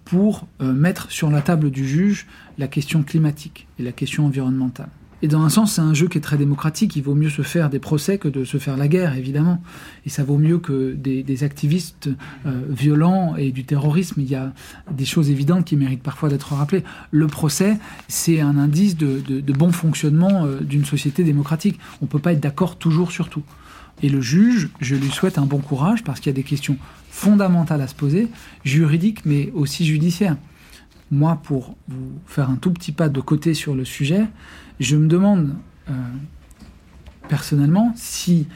[0.04, 2.26] pour euh, mettre sur la table du juge
[2.58, 4.88] la question climatique et la question environnementale.
[5.22, 6.96] Et dans un sens, c'est un jeu qui est très démocratique.
[6.96, 9.62] Il vaut mieux se faire des procès que de se faire la guerre, évidemment.
[10.04, 12.10] Et ça vaut mieux que des, activistes
[12.46, 14.20] euh, violents et du terrorisme.
[14.20, 14.52] Il y a
[14.90, 16.84] des choses évidentes qui méritent parfois d'être rappelées.
[17.10, 21.78] Le procès, c'est un indice de bon fonctionnement euh, d'une société démocratique.
[22.02, 23.42] On ne peut pas être d'accord toujours sur tout.
[24.02, 26.76] Et le juge, je lui souhaite un bon courage parce qu'il y a des questions
[27.10, 28.28] fondamentales à se poser,
[28.64, 30.36] juridiques mais aussi judiciaires.
[31.10, 34.26] Moi, pour vous faire un tout petit pas de côté sur le sujet,
[34.80, 35.54] je me demande
[35.88, 35.92] euh,
[37.28, 38.46] personnellement si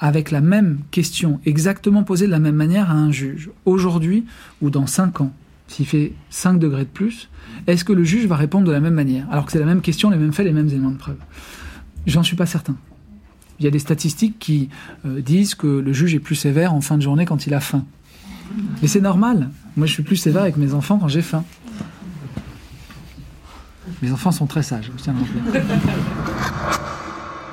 [0.00, 4.24] avec la même question, exactement posée de la même manière à un juge, aujourd'hui
[4.60, 5.32] ou dans 5 ans,
[5.68, 7.30] s'il fait 5 degrés de plus,
[7.66, 9.80] est-ce que le juge va répondre de la même manière Alors que c'est la même
[9.80, 11.16] question, les mêmes faits, les mêmes éléments de preuve?
[12.06, 12.76] J'en suis pas certain.
[13.60, 14.68] Il y a des statistiques qui
[15.06, 17.60] euh, disent que le juge est plus sévère en fin de journée quand il a
[17.60, 17.84] faim.
[18.82, 19.50] Mais c'est normal.
[19.76, 21.44] Moi, je suis plus sévère avec mes enfants quand j'ai faim.
[24.02, 25.14] Mes enfants sont très sages, je tiens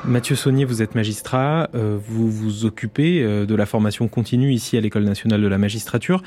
[0.05, 4.75] Mathieu Saunier, vous êtes magistrat, euh, vous vous occupez euh, de la formation continue ici
[4.75, 6.23] à l'École nationale de la magistrature.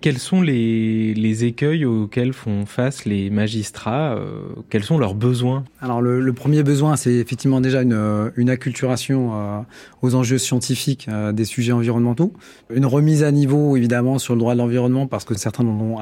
[0.00, 5.64] Quels sont les, les, écueils auxquels font face les magistrats euh, Quels sont leurs besoins?
[5.80, 9.60] Alors le, le, premier besoin, c'est effectivement déjà une, une acculturation euh,
[10.02, 12.32] aux enjeux scientifiques euh, des sujets environnementaux,
[12.72, 15.98] une remise à niveau évidemment sur le droit de l'environnement parce que certains n'en ont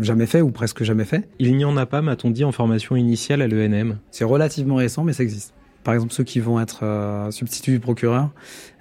[0.00, 1.28] jamais fait ou presque jamais fait.
[1.38, 5.04] Il n'y en a pas, m'a-t-on dit, en formation initiale à l'ENM C'est relativement récent,
[5.04, 5.54] mais ça existe.
[5.84, 8.30] Par exemple, ceux qui vont être euh, substituts du procureur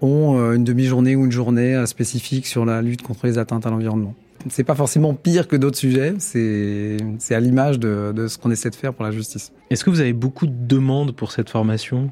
[0.01, 3.65] ont euh, une demi-journée ou une journée euh, spécifique sur la lutte contre les atteintes
[3.65, 4.15] à l'environnement
[4.47, 6.97] c'est pas forcément pire que d'autres sujets, c'est
[7.31, 9.51] à l'image de, de, ce qu'on essaie de faire pour la justice.
[9.69, 12.09] Est-ce que vous avez beaucoup de demandes pour cette formation?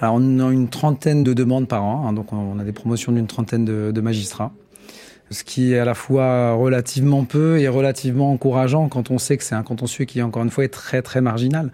[0.00, 3.12] Alors on a une trentaine de demandes par an, hein, donc on a des promotions
[3.12, 4.52] d'une trentaine de, de, magistrats.
[5.30, 9.42] Ce qui est à la fois relativement peu et relativement encourageant quand on sait que
[9.42, 11.72] c'est un contentieux qui, encore une fois, est très très marginal.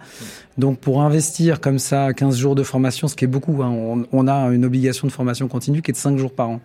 [0.57, 4.05] Donc pour investir comme ça 15 jours de formation, ce qui est beaucoup, hein, on,
[4.11, 6.61] on a une obligation de formation continue qui est de 5 jours par an.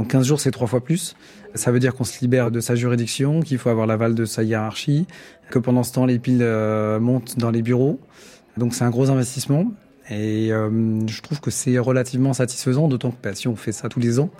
[0.00, 1.14] Donc 15 jours, c'est trois fois plus.
[1.54, 4.42] Ça veut dire qu'on se libère de sa juridiction, qu'il faut avoir l'aval de sa
[4.42, 5.06] hiérarchie,
[5.50, 8.00] que pendant ce temps, les piles euh, montent dans les bureaux.
[8.56, 9.66] Donc c'est un gros investissement.
[10.10, 13.88] Et euh, je trouve que c'est relativement satisfaisant, d'autant que bah, si on fait ça
[13.88, 14.30] tous les ans,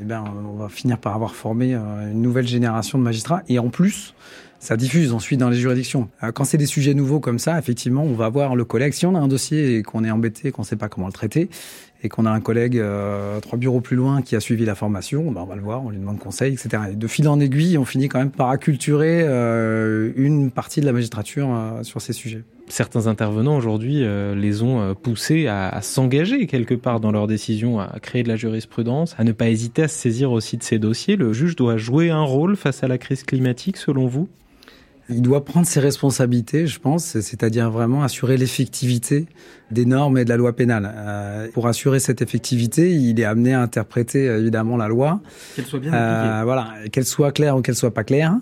[0.00, 3.42] eh ben, on va finir par avoir formé euh, une nouvelle génération de magistrats.
[3.48, 4.14] Et en plus,
[4.60, 6.10] ça diffuse ensuite dans les juridictions.
[6.34, 8.92] Quand c'est des sujets nouveaux comme ça, effectivement, on va voir le collègue.
[8.92, 11.14] Si on a un dossier et qu'on est embêté, qu'on ne sait pas comment le
[11.14, 11.48] traiter,
[12.02, 15.30] et qu'on a un collègue euh, trois bureaux plus loin qui a suivi la formation,
[15.30, 16.82] ben on va le voir, on lui demande conseil, etc.
[16.92, 20.86] Et de fil en aiguille, on finit quand même par acculturer euh, une partie de
[20.86, 22.42] la magistrature euh, sur ces sujets.
[22.68, 24.04] Certains intervenants aujourd'hui
[24.36, 28.36] les ont poussés à, à s'engager quelque part dans leurs décisions, à créer de la
[28.36, 31.16] jurisprudence, à ne pas hésiter à se saisir aussi de ces dossiers.
[31.16, 34.28] Le juge doit jouer un rôle face à la crise climatique, selon vous?
[35.10, 39.26] Il doit prendre ses responsabilités, je pense, c'est-à-dire vraiment assurer l'effectivité
[39.70, 40.92] des normes et de la loi pénale.
[40.92, 45.20] Euh, pour assurer cette effectivité, il est amené à interpréter évidemment la loi.
[45.54, 46.34] Qu'elle soit bien appliquée.
[46.34, 48.34] Euh, voilà, qu'elle soit claire ou qu'elle soit pas claire.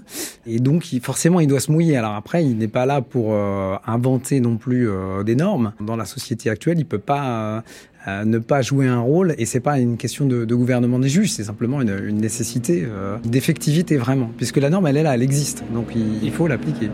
[0.46, 1.96] Et donc, il, forcément, il doit se mouiller.
[1.96, 5.72] Alors après, il n'est pas là pour euh, inventer non plus euh, des normes.
[5.80, 7.62] Dans la société actuelle, il peut pas
[8.08, 11.08] euh, ne pas jouer un rôle et c'est pas une question de, de, gouvernement des
[11.08, 15.14] juges, c'est simplement une, une nécessité euh, d'effectivité vraiment, puisque la norme elle est là,
[15.14, 16.90] elle existe, donc il, il faut l'appliquer.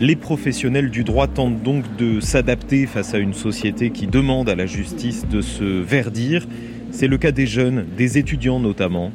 [0.00, 4.54] Les professionnels du droit tentent donc de s'adapter face à une société qui demande à
[4.54, 6.46] la justice de se verdir.
[6.90, 9.10] C'est le cas des jeunes, des étudiants notamment,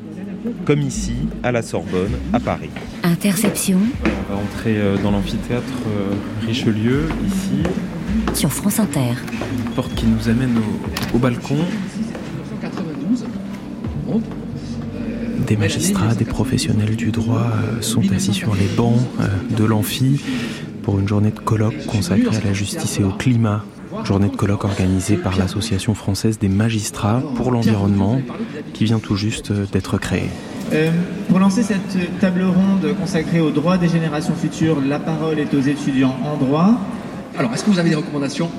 [0.66, 1.14] comme ici
[1.44, 2.72] à la Sorbonne, à Paris.
[3.04, 3.78] Interception.
[4.04, 5.84] On va entrer euh, dans l'amphithéâtre
[6.48, 7.62] Richelieu, ici.
[8.34, 9.14] Sur France Inter.
[9.58, 11.58] Une porte qui nous amène au, au balcon.
[15.48, 20.22] Des magistrats, des professionnels du droit euh, sont assis sur les bancs euh, de l'amphi
[20.84, 23.64] pour une journée de colloque consacrée à la justice et au climat.
[24.06, 28.22] Journée de colloque organisée par l'Association française des magistrats pour l'environnement
[28.74, 30.30] qui vient tout juste d'être créée.
[30.74, 30.90] Euh,
[31.28, 35.60] pour lancer cette table ronde consacrée aux droits des générations futures, la parole est aux
[35.60, 36.80] étudiants en droit.
[37.38, 38.50] Alors, est-ce que vous avez des recommandations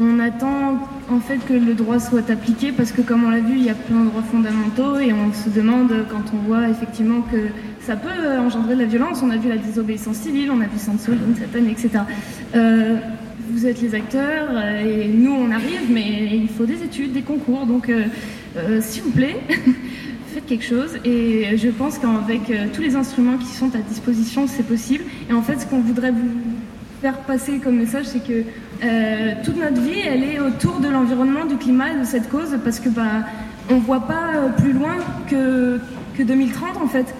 [0.00, 0.78] On attend
[1.10, 3.70] en fait que le droit soit appliqué parce que comme on l'a vu, il y
[3.70, 7.48] a plein de droits fondamentaux et on se demande quand on voit effectivement que
[7.80, 9.22] ça peut engendrer de la violence.
[9.22, 12.00] On a vu la désobéissance civile, on a vu Sansoline cette année, etc.
[12.54, 12.96] Euh,
[13.50, 14.50] vous êtes les acteurs
[14.84, 17.66] et nous on arrive, mais il faut des études, des concours.
[17.66, 18.04] Donc, euh,
[18.56, 19.36] euh, s'il vous plaît,
[20.34, 20.98] faites quelque chose.
[21.04, 25.04] Et je pense qu'avec euh, tous les instruments qui sont à disposition, c'est possible.
[25.30, 26.28] Et en fait, ce qu'on voudrait vous
[27.00, 28.44] faire passer comme message, c'est que
[28.82, 32.56] euh, toute notre vie, elle est autour de l'environnement, du climat et de cette cause,
[32.64, 33.24] parce que bah,
[33.70, 34.96] on voit pas plus loin
[35.28, 35.80] que,
[36.16, 37.14] que 2030 en fait.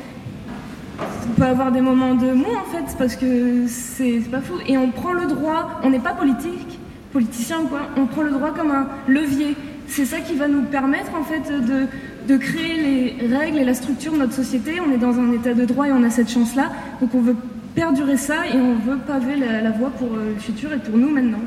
[1.01, 4.55] On peut avoir des moments de mou en fait, parce que c'est pas fou.
[4.67, 6.79] Et on prend le droit, on n'est pas politique,
[7.13, 9.57] politicien quoi, on prend le droit comme un levier.
[9.87, 11.87] C'est ça qui va nous permettre en fait de,
[12.27, 14.81] de créer les règles et la structure de notre société.
[14.87, 16.73] On est dans un état de droit et on a cette chance-là.
[17.01, 17.37] Donc on veut
[17.79, 21.39] perdurer ça et on veut paver la, voie pour le futur et pour nous maintenant.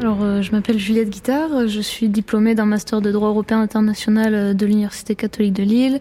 [0.00, 4.56] Alors, euh, je m'appelle Juliette Guittard, je suis diplômée d'un master de droit européen international
[4.56, 6.00] de l'Université catholique de Lille.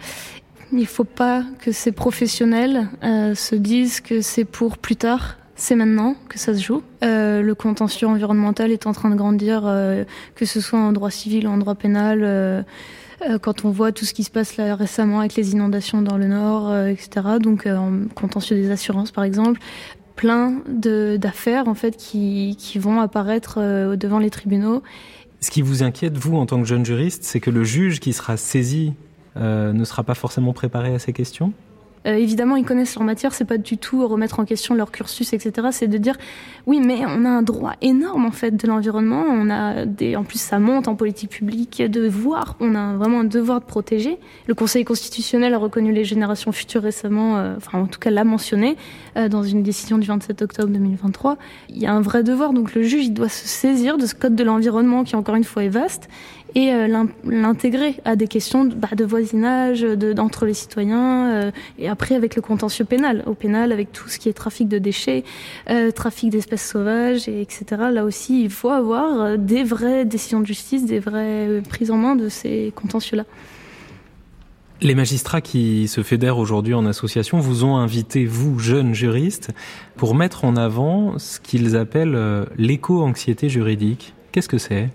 [0.72, 5.36] Il ne faut pas que ces professionnels euh, se disent que c'est pour plus tard.
[5.62, 6.82] C'est maintenant que ça se joue.
[7.04, 11.12] Euh, le contentieux environnemental est en train de grandir, euh, que ce soit en droit
[11.12, 12.22] civil ou en droit pénal.
[12.24, 12.64] Euh,
[13.44, 16.26] quand on voit tout ce qui se passe là récemment avec les inondations dans le
[16.26, 17.38] Nord, etc.
[17.40, 19.60] Donc, en contentieux des assurances, par exemple,
[20.16, 23.60] plein d'affaires en fait qui, qui vont apparaître
[23.96, 24.82] devant les tribunaux.
[25.40, 28.14] Ce qui vous inquiète, vous, en tant que jeune juriste, c'est que le juge qui
[28.14, 28.94] sera saisi
[29.36, 31.54] ne sera pas forcément préparé à ces questions?
[32.08, 35.34] Euh, évidemment, ils connaissent leur matière, c'est pas du tout remettre en question leur cursus,
[35.34, 35.68] etc.
[35.72, 36.18] C'est de dire,
[36.66, 39.24] oui, mais on a un droit énorme en fait de l'environnement.
[39.28, 42.56] On a des, en plus, ça monte en politique publique, de voir.
[42.60, 44.18] On a vraiment un devoir de protéger.
[44.48, 48.24] Le Conseil constitutionnel a reconnu les générations futures récemment, euh, enfin en tout cas l'a
[48.24, 48.78] mentionné
[49.18, 51.38] euh, dans une décision du 27 octobre 2023.
[51.70, 54.16] Il y a un vrai devoir, donc le juge il doit se saisir de ce
[54.16, 56.10] code de l'environnement qui encore une fois est vaste
[56.56, 61.88] et euh, l'intégrer à des questions de, bah, de voisinage d'entre les citoyens euh, et
[61.88, 63.24] après avec le contentieux pénal.
[63.26, 65.24] Au pénal avec tout ce qui est trafic de déchets
[65.70, 70.46] euh, trafic d'espèces sauvages et etc là aussi il faut avoir des vraies décisions de
[70.46, 73.26] justice des vraies prises en main de ces contentieux là
[74.82, 79.52] les magistrats qui se fédèrent aujourd'hui en association vous ont invité, vous, jeunes juristes,
[79.96, 84.16] pour mettre en avant ce qu'ils appellent l'éco-anxiété juridique.
[84.32, 84.90] Qu'est-ce que c'est?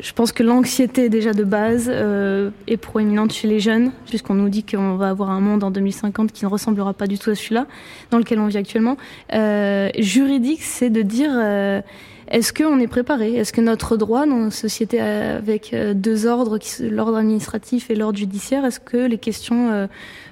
[0.00, 4.48] Je pense que l'anxiété déjà de base euh, est proéminente chez les jeunes, puisqu'on nous
[4.48, 7.34] dit qu'on va avoir un monde en 2050 qui ne ressemblera pas du tout à
[7.34, 7.66] celui-là
[8.10, 8.96] dans lequel on vit actuellement.
[9.32, 11.80] Euh, juridique, c'est de dire euh,
[12.28, 13.34] est-ce qu'on est préparé?
[13.34, 18.64] Est-ce que notre droit dans une société avec deux ordres, l'ordre administratif et l'ordre judiciaire,
[18.64, 19.88] est-ce que les questions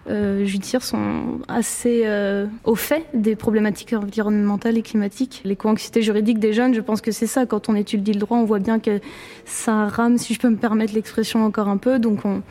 [0.08, 2.04] euh, euh, judiciaires sont assez
[2.64, 7.10] au fait des problématiques environnementales et climatiques Les co-anxiétés juridiques des jeunes, je pense que
[7.10, 7.46] c'est ça.
[7.46, 9.00] Quand on étudie le droit, on voit bien que
[9.44, 11.98] ça rame, si je peux me permettre l'expression encore un peu.
[11.98, 12.42] Donc on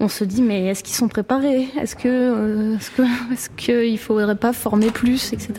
[0.00, 1.66] on se dit mais est-ce qu'ils sont préparés?
[1.80, 5.54] Est-ce que est-ce que est-ce faudrait pas former plus, etc.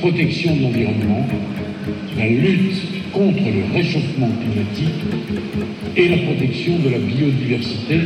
[0.00, 1.26] Protection de l'environnement
[2.16, 5.04] la lutte contre le réchauffement climatique
[5.96, 8.00] et la protection de la biodiversité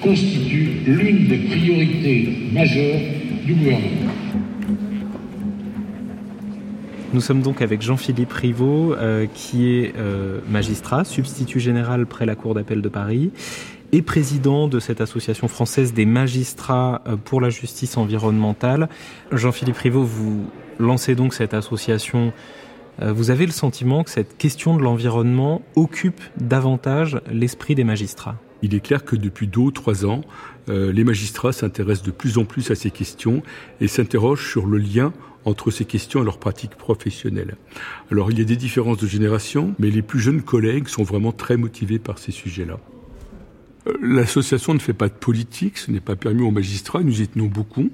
[0.00, 3.00] constituent l'une des priorités majeures
[3.44, 4.12] du gouvernement.
[7.14, 12.34] Nous sommes donc avec Jean-Philippe Rivaud, euh, qui est euh, magistrat, substitut général près la
[12.34, 13.30] Cour d'appel de Paris,
[13.92, 18.88] et président de cette association française des magistrats euh, pour la justice environnementale.
[19.30, 20.46] Jean-Philippe Rivaud, vous
[20.80, 22.32] lancez donc cette association
[23.00, 28.36] vous avez le sentiment que cette question de l'environnement occupe davantage l'esprit des magistrats?
[28.62, 30.22] Il est clair que depuis deux ou trois ans,
[30.70, 33.42] euh, les magistrats s'intéressent de plus en plus à ces questions
[33.82, 35.12] et s'interrogent sur le lien
[35.44, 37.56] entre ces questions et leur pratique professionnelle.
[38.10, 41.32] Alors il y a des différences de génération, mais les plus jeunes collègues sont vraiment
[41.32, 42.78] très motivés par ces sujets-là.
[44.00, 47.46] L'association ne fait pas de politique, ce n'est pas permis aux magistrats, nous y tenons
[47.46, 47.90] beaucoup.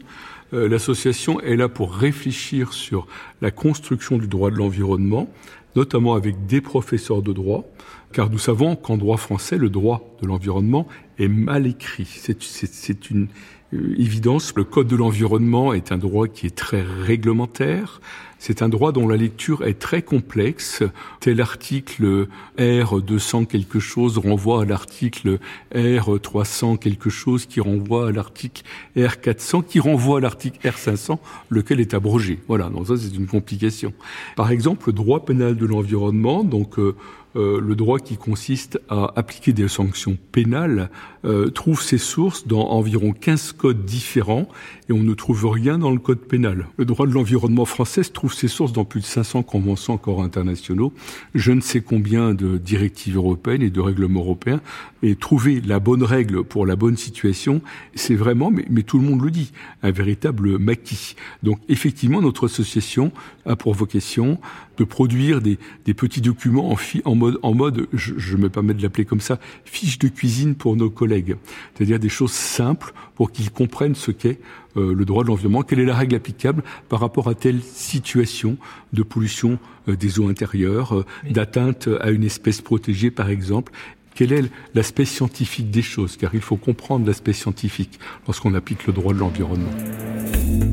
[0.53, 3.07] Euh, l'association est là pour réfléchir sur
[3.41, 5.29] la construction du droit de l'environnement,
[5.77, 7.65] notamment avec des professeurs de droit,
[8.13, 10.87] car nous savons qu'en droit français, le droit de l'environnement
[11.19, 12.07] est mal écrit.
[12.07, 13.29] C'est une
[13.73, 14.53] évidence.
[14.57, 18.01] Le Code de l'environnement est un droit qui est très réglementaire.
[18.43, 20.83] C'est un droit dont la lecture est très complexe.
[21.21, 22.27] Tel article
[22.59, 25.39] R 200 quelque chose renvoie à l'article
[25.75, 28.63] R 300 quelque chose qui renvoie à l'article
[28.97, 32.39] R 400 qui renvoie à l'article R 500 lequel est abrogé.
[32.49, 33.93] Voilà, donc ça c'est une complication.
[34.37, 36.97] Par exemple, le droit pénal de l'environnement, donc euh,
[37.37, 40.91] euh, le droit qui consiste à appliquer des sanctions pénales
[41.25, 44.49] euh, trouve ses sources dans environ 15 codes différents
[44.89, 46.67] et on ne trouve rien dans le code pénal.
[46.77, 50.93] Le droit de l'environnement français trouve ses sources dans plus de 500 conventions corps internationaux,
[51.35, 54.61] je ne sais combien de directives européennes et de règlements européens
[55.03, 57.63] et trouver la bonne règle pour la bonne situation,
[57.95, 61.15] c'est vraiment, mais, mais, tout le monde le dit, un véritable maquis.
[61.43, 63.13] Donc effectivement, notre association
[63.47, 64.39] a pour vocation
[64.81, 68.83] de produire des, des petits documents en, en mode, en mode je me permets de
[68.83, 71.37] l'appeler comme ça, fiche de cuisine pour nos collègues.
[71.75, 74.41] C'est-à-dire des choses simples pour qu'ils comprennent ce qu'est
[74.77, 78.57] euh, le droit de l'environnement, quelle est la règle applicable par rapport à telle situation
[78.93, 83.73] de pollution euh, des eaux intérieures, euh, d'atteinte à une espèce protégée par exemple,
[84.21, 88.93] quel est l'aspect scientifique des choses, car il faut comprendre l'aspect scientifique lorsqu'on applique le
[88.93, 89.71] droit de l'environnement.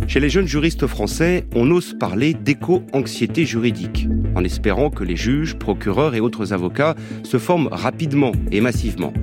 [0.06, 5.56] Chez les jeunes juristes français, on ose parler d'éco-anxiété juridique, en espérant que les juges,
[5.56, 9.13] procureurs et autres avocats se forment rapidement et massivement.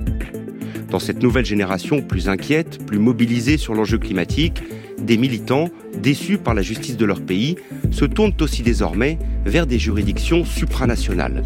[0.89, 4.63] Dans cette nouvelle génération plus inquiète, plus mobilisée sur l'enjeu climatique,
[4.99, 5.69] des militants,
[6.01, 7.57] déçus par la justice de leur pays,
[7.91, 11.43] se tournent aussi désormais vers des juridictions supranationales.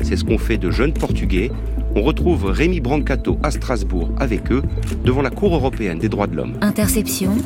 [0.00, 1.50] C'est ce qu'ont fait de jeunes Portugais
[1.94, 4.62] On retrouve Rémi Brancato à Strasbourg avec eux
[5.04, 6.56] devant la Cour européenne des droits de l'homme.
[6.62, 7.36] Interception,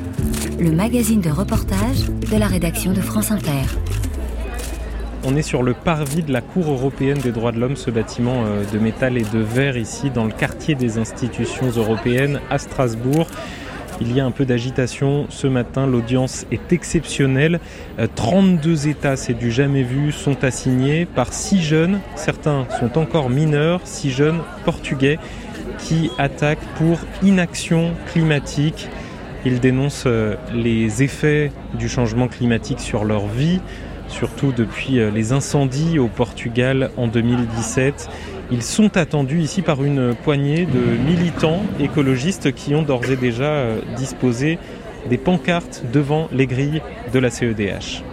[0.61, 3.67] le magazine de reportage de la rédaction de France Inter.
[5.25, 8.45] On est sur le parvis de la Cour européenne des droits de l'homme, ce bâtiment
[8.47, 13.27] euh, de métal et de verre ici dans le quartier des institutions européennes à Strasbourg.
[14.01, 17.61] Il y a un peu d'agitation ce matin, l'audience est exceptionnelle.
[18.15, 23.31] 32 euh, États, c'est du jamais vu, sont assignés par six jeunes, certains sont encore
[23.31, 25.19] mineurs, six jeunes portugais
[25.79, 28.89] qui attaquent pour inaction climatique.
[29.47, 33.61] Ils dénoncent euh, les effets du changement climatique sur leur vie,
[34.09, 38.11] surtout depuis euh, les incendies au Portugal en 2017.
[38.53, 43.45] Ils sont attendus ici par une poignée de militants écologistes qui ont d'ores et déjà
[43.45, 44.61] euh, disposé
[45.11, 46.81] des pancartes devant les grilles
[47.13, 48.05] de la CEDH.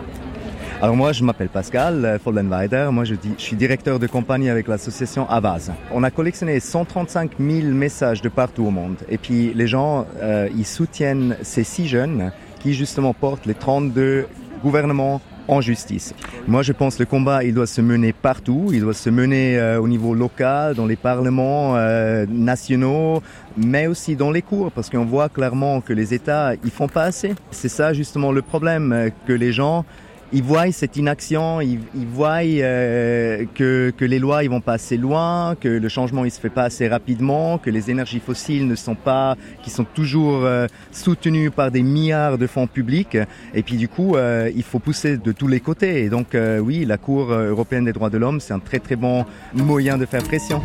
[0.82, 2.90] Alors moi, je m'appelle Pascal Foldenweider.
[2.92, 5.72] Moi, je, dis, je, suis directeur de compagnie avec l'association Avaz.
[5.92, 8.98] On a collectionné 135 000 messages de partout au monde.
[9.10, 14.26] Et puis, les gens, euh, ils soutiennent ces six jeunes qui, justement, portent les 32
[14.64, 16.14] gouvernements en justice.
[16.48, 18.70] Moi, je pense que le combat, il doit se mener partout.
[18.74, 23.22] Il doit se mener euh, au niveau local, dans les parlements euh, nationaux,
[23.58, 27.04] mais aussi dans les cours, parce qu'on voit clairement que les États, ils font pas
[27.04, 27.34] assez.
[27.52, 29.86] C'est ça justement le problème, euh, que les gens
[30.34, 31.80] ils voient cette inaction, ils,
[32.12, 36.32] voient euh, que, que les lois ils vont pas assez loin, que le changement il
[36.32, 40.44] se fait pas assez rapidement, que les énergies fossiles ne sont pas, qui sont toujours
[40.44, 43.18] euh, soutenues par des milliards de fonds publics.
[43.54, 46.04] Et puis du coup, euh, il faut pousser de tous les côtés.
[46.04, 49.26] Et donc oui, la Cour européenne des droits de l'homme, c'est un très très bon
[49.54, 50.62] moyen de faire pression.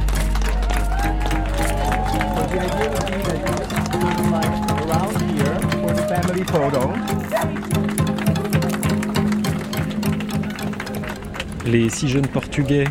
[11.71, 12.85] Les six jeunes Portugais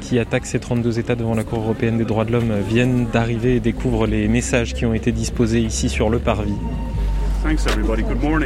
[0.00, 3.56] qui attaquent ces 32 États devant la Cour européenne des droits de l'homme viennent d'arriver
[3.56, 6.54] et découvrent les messages qui ont été disposés ici sur le parvis.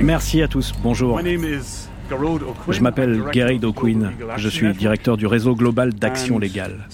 [0.02, 0.72] Merci à tous.
[0.82, 1.20] Bonjour.
[2.68, 4.10] Je m'appelle Gary O'Quinn.
[4.36, 6.86] Je suis directeur du réseau global d'action légale.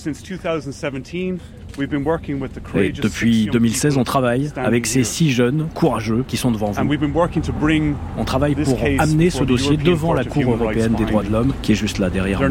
[2.74, 6.96] Et depuis 2016, on travaille avec ces six jeunes courageux qui sont devant vous.
[8.18, 11.72] On travaille pour amener ce dossier devant la Cour européenne des droits de l'homme qui
[11.72, 12.48] est juste là derrière moi.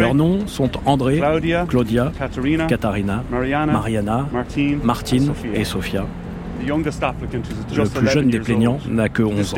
[0.00, 1.20] Leurs noms sont André,
[1.68, 2.12] Claudia,
[2.66, 3.22] Katharina,
[3.72, 4.28] Mariana,
[4.82, 6.06] Martine et Sofia.
[6.66, 9.56] Le plus jeune des plaignants n'a que 11 ans.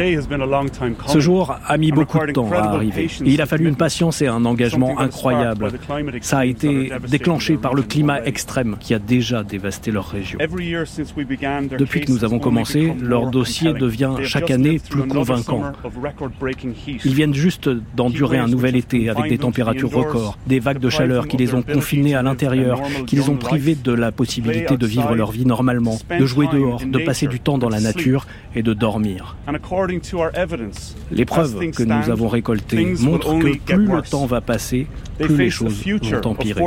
[1.07, 3.09] Ce jour a mis beaucoup de temps à arriver.
[3.25, 5.73] il a fallu une patience et un engagement incroyable.
[6.21, 10.39] Ça a été déclenché par le climat extrême qui a déjà dévasté leur région.
[11.79, 15.63] Depuis que nous avons commencé, leur dossier devient chaque année plus convaincant.
[17.05, 21.29] Ils viennent juste d'endurer un nouvel été avec des températures records, des vagues de chaleur
[21.29, 25.15] qui les ont confinés à l'intérieur, qui les ont privés de la possibilité de vivre
[25.15, 28.75] leur vie normalement, de jouer dehors, de passer du temps dans la nature et de
[28.75, 29.37] dormir.
[31.11, 34.87] Les preuves que nous avons récoltées montrent que plus le temps va passer,
[35.19, 36.61] plus les choses vont empirer.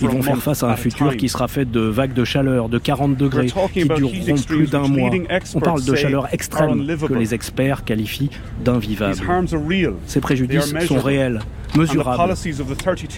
[0.00, 2.78] Ils vont faire face à un futur qui sera fait de vagues de chaleur de
[2.78, 5.10] 40 degrés qui dureront plus d'un mois.
[5.54, 8.30] On parle de chaleur extrême que les experts qualifient
[8.64, 9.16] d'invivable.
[10.06, 11.40] Ces préjudices sont réels
[11.76, 12.34] mesurables.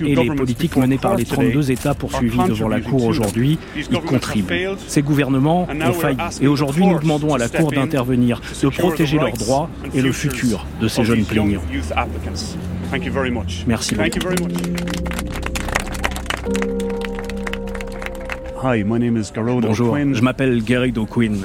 [0.01, 4.69] Et les politiques menées par les 32 États poursuivis devant la Cour aujourd'hui y contribuent.
[4.87, 6.19] Ces gouvernements ont failli.
[6.41, 10.67] Et aujourd'hui, nous demandons à la Cour d'intervenir, de protéger leurs droits et le futur
[10.81, 11.63] de ces jeunes plaignants.
[13.67, 14.19] Merci beaucoup.
[19.61, 21.37] Bonjour, je m'appelle Gary O'Quinn.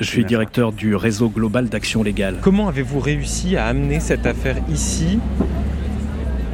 [0.00, 2.36] Je suis directeur du réseau global d'action légale.
[2.42, 5.18] Comment avez-vous réussi à amener cette affaire ici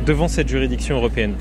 [0.06, 1.34] devant cette juridiction européenne.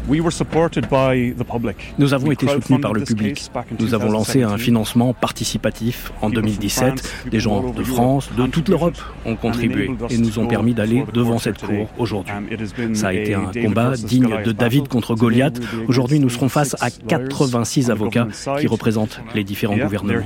[2.00, 3.52] Nous avons été soutenus par le public.
[3.80, 7.28] Nous avons lancé un financement participatif en 2017.
[7.30, 11.38] Des gens de France, de toute l'Europe ont contribué et nous ont permis d'aller devant
[11.38, 12.34] cette cour aujourd'hui.
[12.94, 15.62] Ça a été un combat digne de David contre Goliath.
[15.88, 18.28] Aujourd'hui, nous serons face à 86 avocats
[18.60, 20.22] qui représentent les différents gouvernements.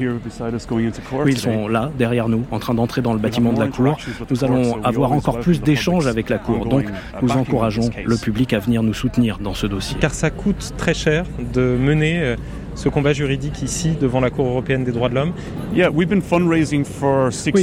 [0.72, 3.98] Oui, ils sont là, derrière nous, en train d'entrer dans le bâtiment de la Cour.
[4.30, 6.66] Nous allons avoir encore plus d'échanges avec la Cour.
[6.66, 6.86] Donc,
[7.22, 9.98] nous encourageons le public à venir nous soutenir dans ce dossier.
[10.00, 12.36] Car ça coûte très cher de mener euh,
[12.80, 15.34] ce combat juridique ici devant la Cour européenne des droits de l'homme
[15.74, 16.06] Oui,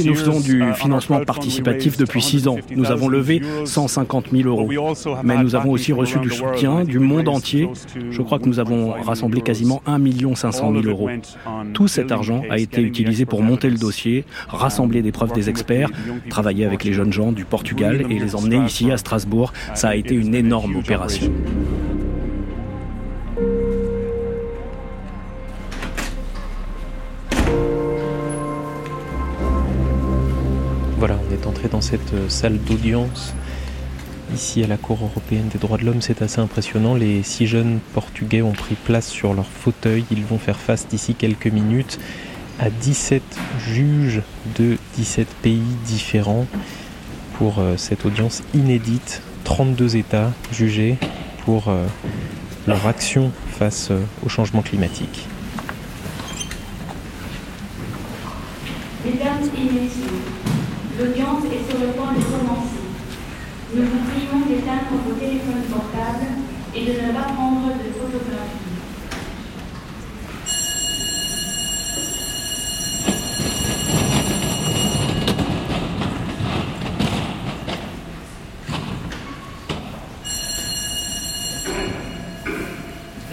[0.05, 2.57] nous faisons du uh, financement participatif depuis six ans.
[2.75, 4.69] Nous avons levé 150 000 euros.
[5.23, 7.67] Mais nous avons aussi reçu du soutien du monde entier.
[8.11, 11.09] Je crois que nous avons rassemblé quasiment 1 500 000 euros.
[11.73, 15.89] Tout cet argent a été utilisé pour monter le dossier, rassembler des preuves des experts,
[16.29, 19.51] travailler avec les jeunes gens du Portugal et les emmener ici à Strasbourg.
[19.73, 21.31] Ça a été une énorme opération.
[30.97, 33.35] Voilà, on est entré dans cette euh, salle d'audience
[34.33, 36.01] ici à la Cour européenne des droits de l'homme.
[36.01, 36.95] C'est assez impressionnant.
[36.95, 40.05] Les six jeunes Portugais ont pris place sur leur fauteuil.
[40.09, 41.99] Ils vont faire face d'ici quelques minutes
[42.59, 43.21] à 17
[43.59, 44.23] juges
[44.57, 46.47] de 17 pays différents
[47.37, 49.21] pour euh, cette audience inédite.
[49.43, 50.97] 32 États jugés
[51.45, 51.85] pour euh,
[52.65, 53.91] leur action face
[54.25, 55.27] au changement climatique.
[59.05, 60.56] Mesdames et messieurs,
[60.99, 62.81] l'audience est sur le point de commencer.
[63.73, 66.25] Nous vous prions d'éteindre vos téléphones portables
[66.73, 68.63] et de ne pas prendre de photographies.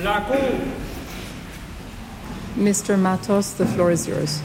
[0.03, 0.61] La Cour.
[2.57, 2.97] Mr.
[2.97, 4.43] Matos, the floor is yours.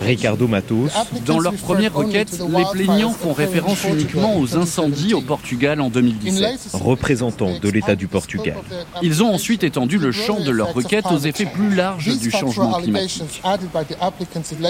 [0.00, 0.90] Ricardo Matos.
[1.26, 6.70] Dans leur première requête, les plaignants font référence uniquement aux incendies au Portugal en 2017.
[6.72, 8.56] Représentant de l'État du Portugal.
[9.02, 12.72] Ils ont ensuite étendu le champ de leur requête aux effets plus larges du changement
[12.74, 13.42] climatique.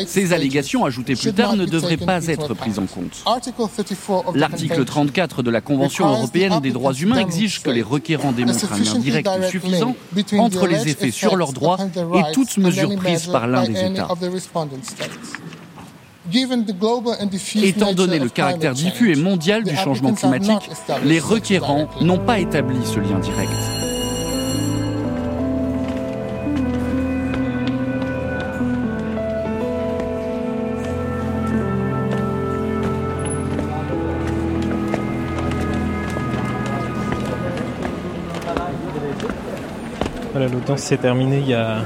[0.07, 3.25] Ces allégations ajoutées plus tard ne devraient pas être prises en compte.
[4.35, 8.79] L'article 34 de la Convention européenne des droits humains exige que les requérants démontrent un
[8.79, 9.95] lien direct suffisant
[10.39, 11.79] entre les effets sur leurs droits
[12.15, 14.09] et toute mesure prise par l'un des États.
[17.63, 20.71] Étant donné le caractère diffus et mondial du changement climatique,
[21.05, 23.51] les requérants n'ont pas établi ce lien direct.
[40.33, 41.83] Voilà, l'audience s'est terminée il y a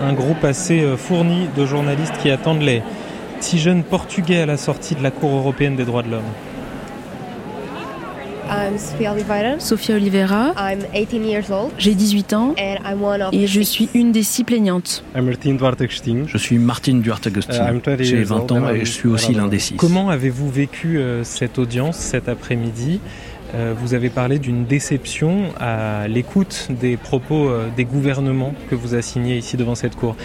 [0.00, 2.82] un groupe assez euh, fourni de journalistes qui attendent les
[3.40, 6.22] six jeunes portugais à la sortie de la Cour européenne des droits de l'homme.
[9.58, 10.52] Sofia Oliveira.
[11.78, 12.54] J'ai 18 ans
[13.32, 15.02] et je suis une des six plaignantes.
[16.26, 17.80] Je suis Martine Duarte Agustin.
[17.98, 19.76] J'ai 20 ans et je suis aussi l'un des six.
[19.76, 23.00] Comment avez-vous vécu euh, cette audience cet après-midi?
[23.54, 29.36] Vous avez parlé d'une déception à l'écoute des propos euh, des gouvernements que vous assignez
[29.36, 30.16] ici devant cette cour.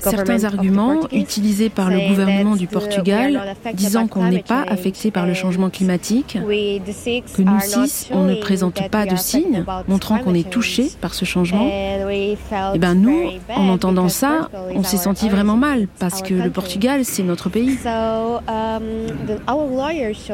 [0.00, 5.34] Certains arguments utilisés par le gouvernement du Portugal disant qu'on n'est pas affecté par le
[5.34, 10.90] changement climatique, que nous six, on ne présente pas de signes montrant qu'on est touché
[11.00, 11.68] par ce changement.
[11.70, 17.04] Eh ben nous, en entendant ça, on s'est senti vraiment mal parce que le Portugal,
[17.04, 17.78] c'est notre pays.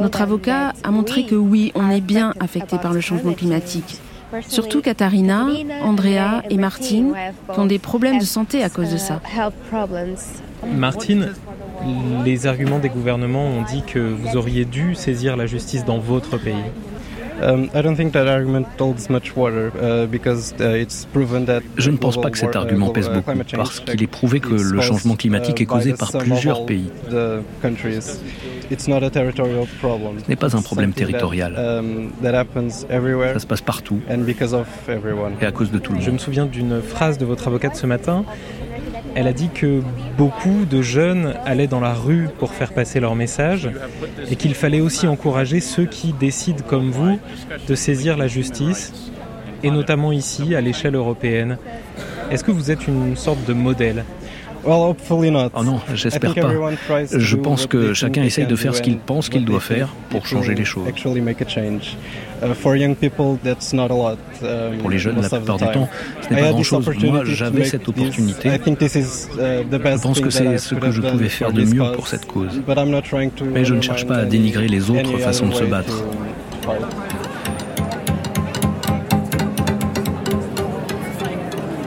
[0.00, 4.00] Notre avocat a montré que oui, on est bien affecté par le changement climatique.
[4.48, 5.46] Surtout Katharina,
[5.82, 7.14] Andrea et Martine
[7.52, 9.20] qui ont des problèmes de santé à cause de ça.
[10.74, 11.32] Martine,
[12.24, 16.38] les arguments des gouvernements ont dit que vous auriez dû saisir la justice dans votre
[16.38, 16.54] pays.
[21.76, 24.40] Je ne pense pas que cet uh, argument pèse uh, beaucoup parce qu'il est prouvé
[24.40, 26.90] que le changement climatique est causé par plusieurs pays.
[28.70, 31.54] Ce n'est pas un problème territorial.
[31.56, 34.00] Um, Ça se passe partout
[35.40, 36.06] et à cause de tout le monde.
[36.06, 38.24] Je me souviens d'une phrase de votre avocate ce matin.
[39.14, 39.80] Elle a dit que
[40.18, 43.70] beaucoup de jeunes allaient dans la rue pour faire passer leur message
[44.30, 47.18] et qu'il fallait aussi encourager ceux qui décident comme vous
[47.66, 48.92] de saisir la justice
[49.62, 51.56] et notamment ici à l'échelle européenne.
[52.30, 54.04] Est-ce que vous êtes une sorte de modèle?
[55.54, 56.50] Oh non, j'espère pas.
[57.12, 60.54] Je pense que chacun essaye de faire ce qu'il pense qu'il doit faire pour changer
[60.54, 60.88] les choses.
[64.80, 65.88] Pour les jeunes, la plupart du temps,
[66.22, 66.88] ce n'est pas grand-chose.
[67.04, 68.48] Moi, j'avais cette opportunité.
[68.48, 72.60] Uh, je pense que c'est ce que je pouvais faire de mieux pour cette cause.
[73.54, 76.02] Mais je ne cherche pas à dénigrer les autres façons de se battre.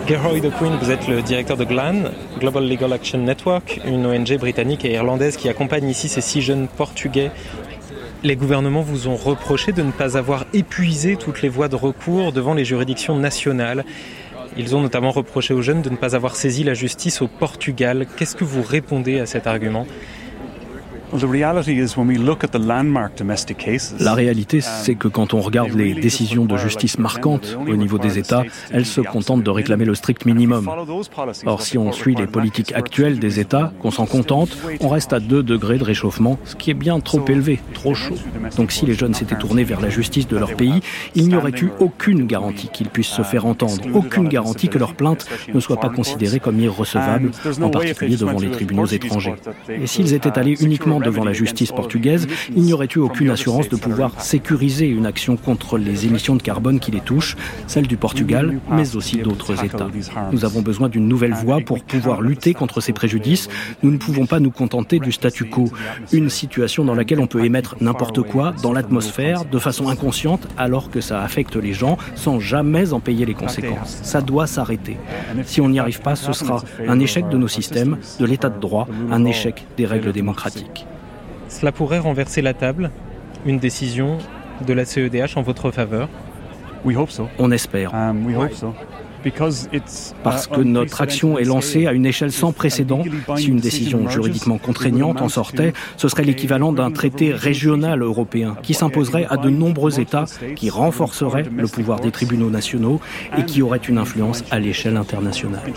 [0.09, 2.05] Geroy de Queen, vous êtes le directeur de GLAN,
[2.39, 6.67] Global Legal Action Network, une ONG britannique et irlandaise qui accompagne ici ces six jeunes
[6.67, 7.29] portugais.
[8.23, 12.31] Les gouvernements vous ont reproché de ne pas avoir épuisé toutes les voies de recours
[12.31, 13.85] devant les juridictions nationales.
[14.57, 18.07] Ils ont notamment reproché aux jeunes de ne pas avoir saisi la justice au Portugal.
[18.17, 19.85] Qu'est-ce que vous répondez à cet argument?
[23.99, 28.19] La réalité, c'est que quand on regarde les décisions de justice marquantes au niveau des
[28.19, 30.69] États, elles se contentent de réclamer le strict minimum.
[31.45, 35.19] Or, si on suit les politiques actuelles des États, qu'on s'en contente, on reste à
[35.19, 38.15] 2 degrés de réchauffement, ce qui est bien trop élevé, trop chaud.
[38.57, 40.81] Donc si les jeunes s'étaient tournés vers la justice de leur pays,
[41.15, 44.93] il n'y aurait eu aucune garantie qu'ils puissent se faire entendre, aucune garantie que leur
[44.93, 47.31] plainte ne soit pas considérée comme irrecevable,
[47.61, 49.35] en particulier devant les tribunaux étrangers.
[49.69, 53.69] Et s'ils étaient allés uniquement devant la justice portugaise, il n'y aurait eu aucune assurance
[53.69, 57.35] de pouvoir sécuriser une action contre les émissions de carbone qui les touchent,
[57.67, 59.87] celles du Portugal, mais aussi d'autres États.
[60.31, 63.49] Nous avons besoin d'une nouvelle voie pour pouvoir lutter contre ces préjudices.
[63.83, 65.69] Nous ne pouvons pas nous contenter du statu quo,
[66.11, 70.89] une situation dans laquelle on peut émettre n'importe quoi dans l'atmosphère de façon inconsciente alors
[70.89, 73.99] que ça affecte les gens sans jamais en payer les conséquences.
[74.03, 74.97] Ça doit s'arrêter.
[75.45, 78.59] Si on n'y arrive pas, ce sera un échec de nos systèmes, de l'état de
[78.59, 80.85] droit, un échec des règles démocratiques.
[81.49, 82.91] Cela pourrait renverser la table,
[83.45, 84.17] une décision
[84.65, 86.09] de la CEDH en votre faveur
[87.37, 87.91] On espère.
[90.23, 93.03] Parce que notre action est lancée à une échelle sans précédent.
[93.35, 98.73] Si une décision juridiquement contraignante en sortait, ce serait l'équivalent d'un traité régional européen qui
[98.73, 100.25] s'imposerait à de nombreux États,
[100.55, 103.01] qui renforcerait le pouvoir des tribunaux nationaux
[103.37, 105.73] et qui aurait une influence à l'échelle internationale.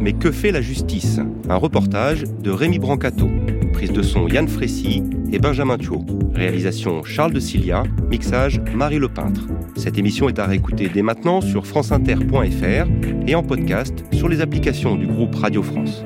[0.00, 1.20] Mais que fait la justice?
[1.48, 3.28] Un reportage de Rémi Brancato.
[3.72, 6.04] Prise de son Yann Frécy et Benjamin Thuot.
[6.34, 9.46] Réalisation Charles de Cilia, mixage Marie Lepeintre.
[9.76, 14.96] Cette émission est à réécouter dès maintenant sur franceinter.fr et en podcast sur les applications
[14.96, 16.04] du groupe Radio France.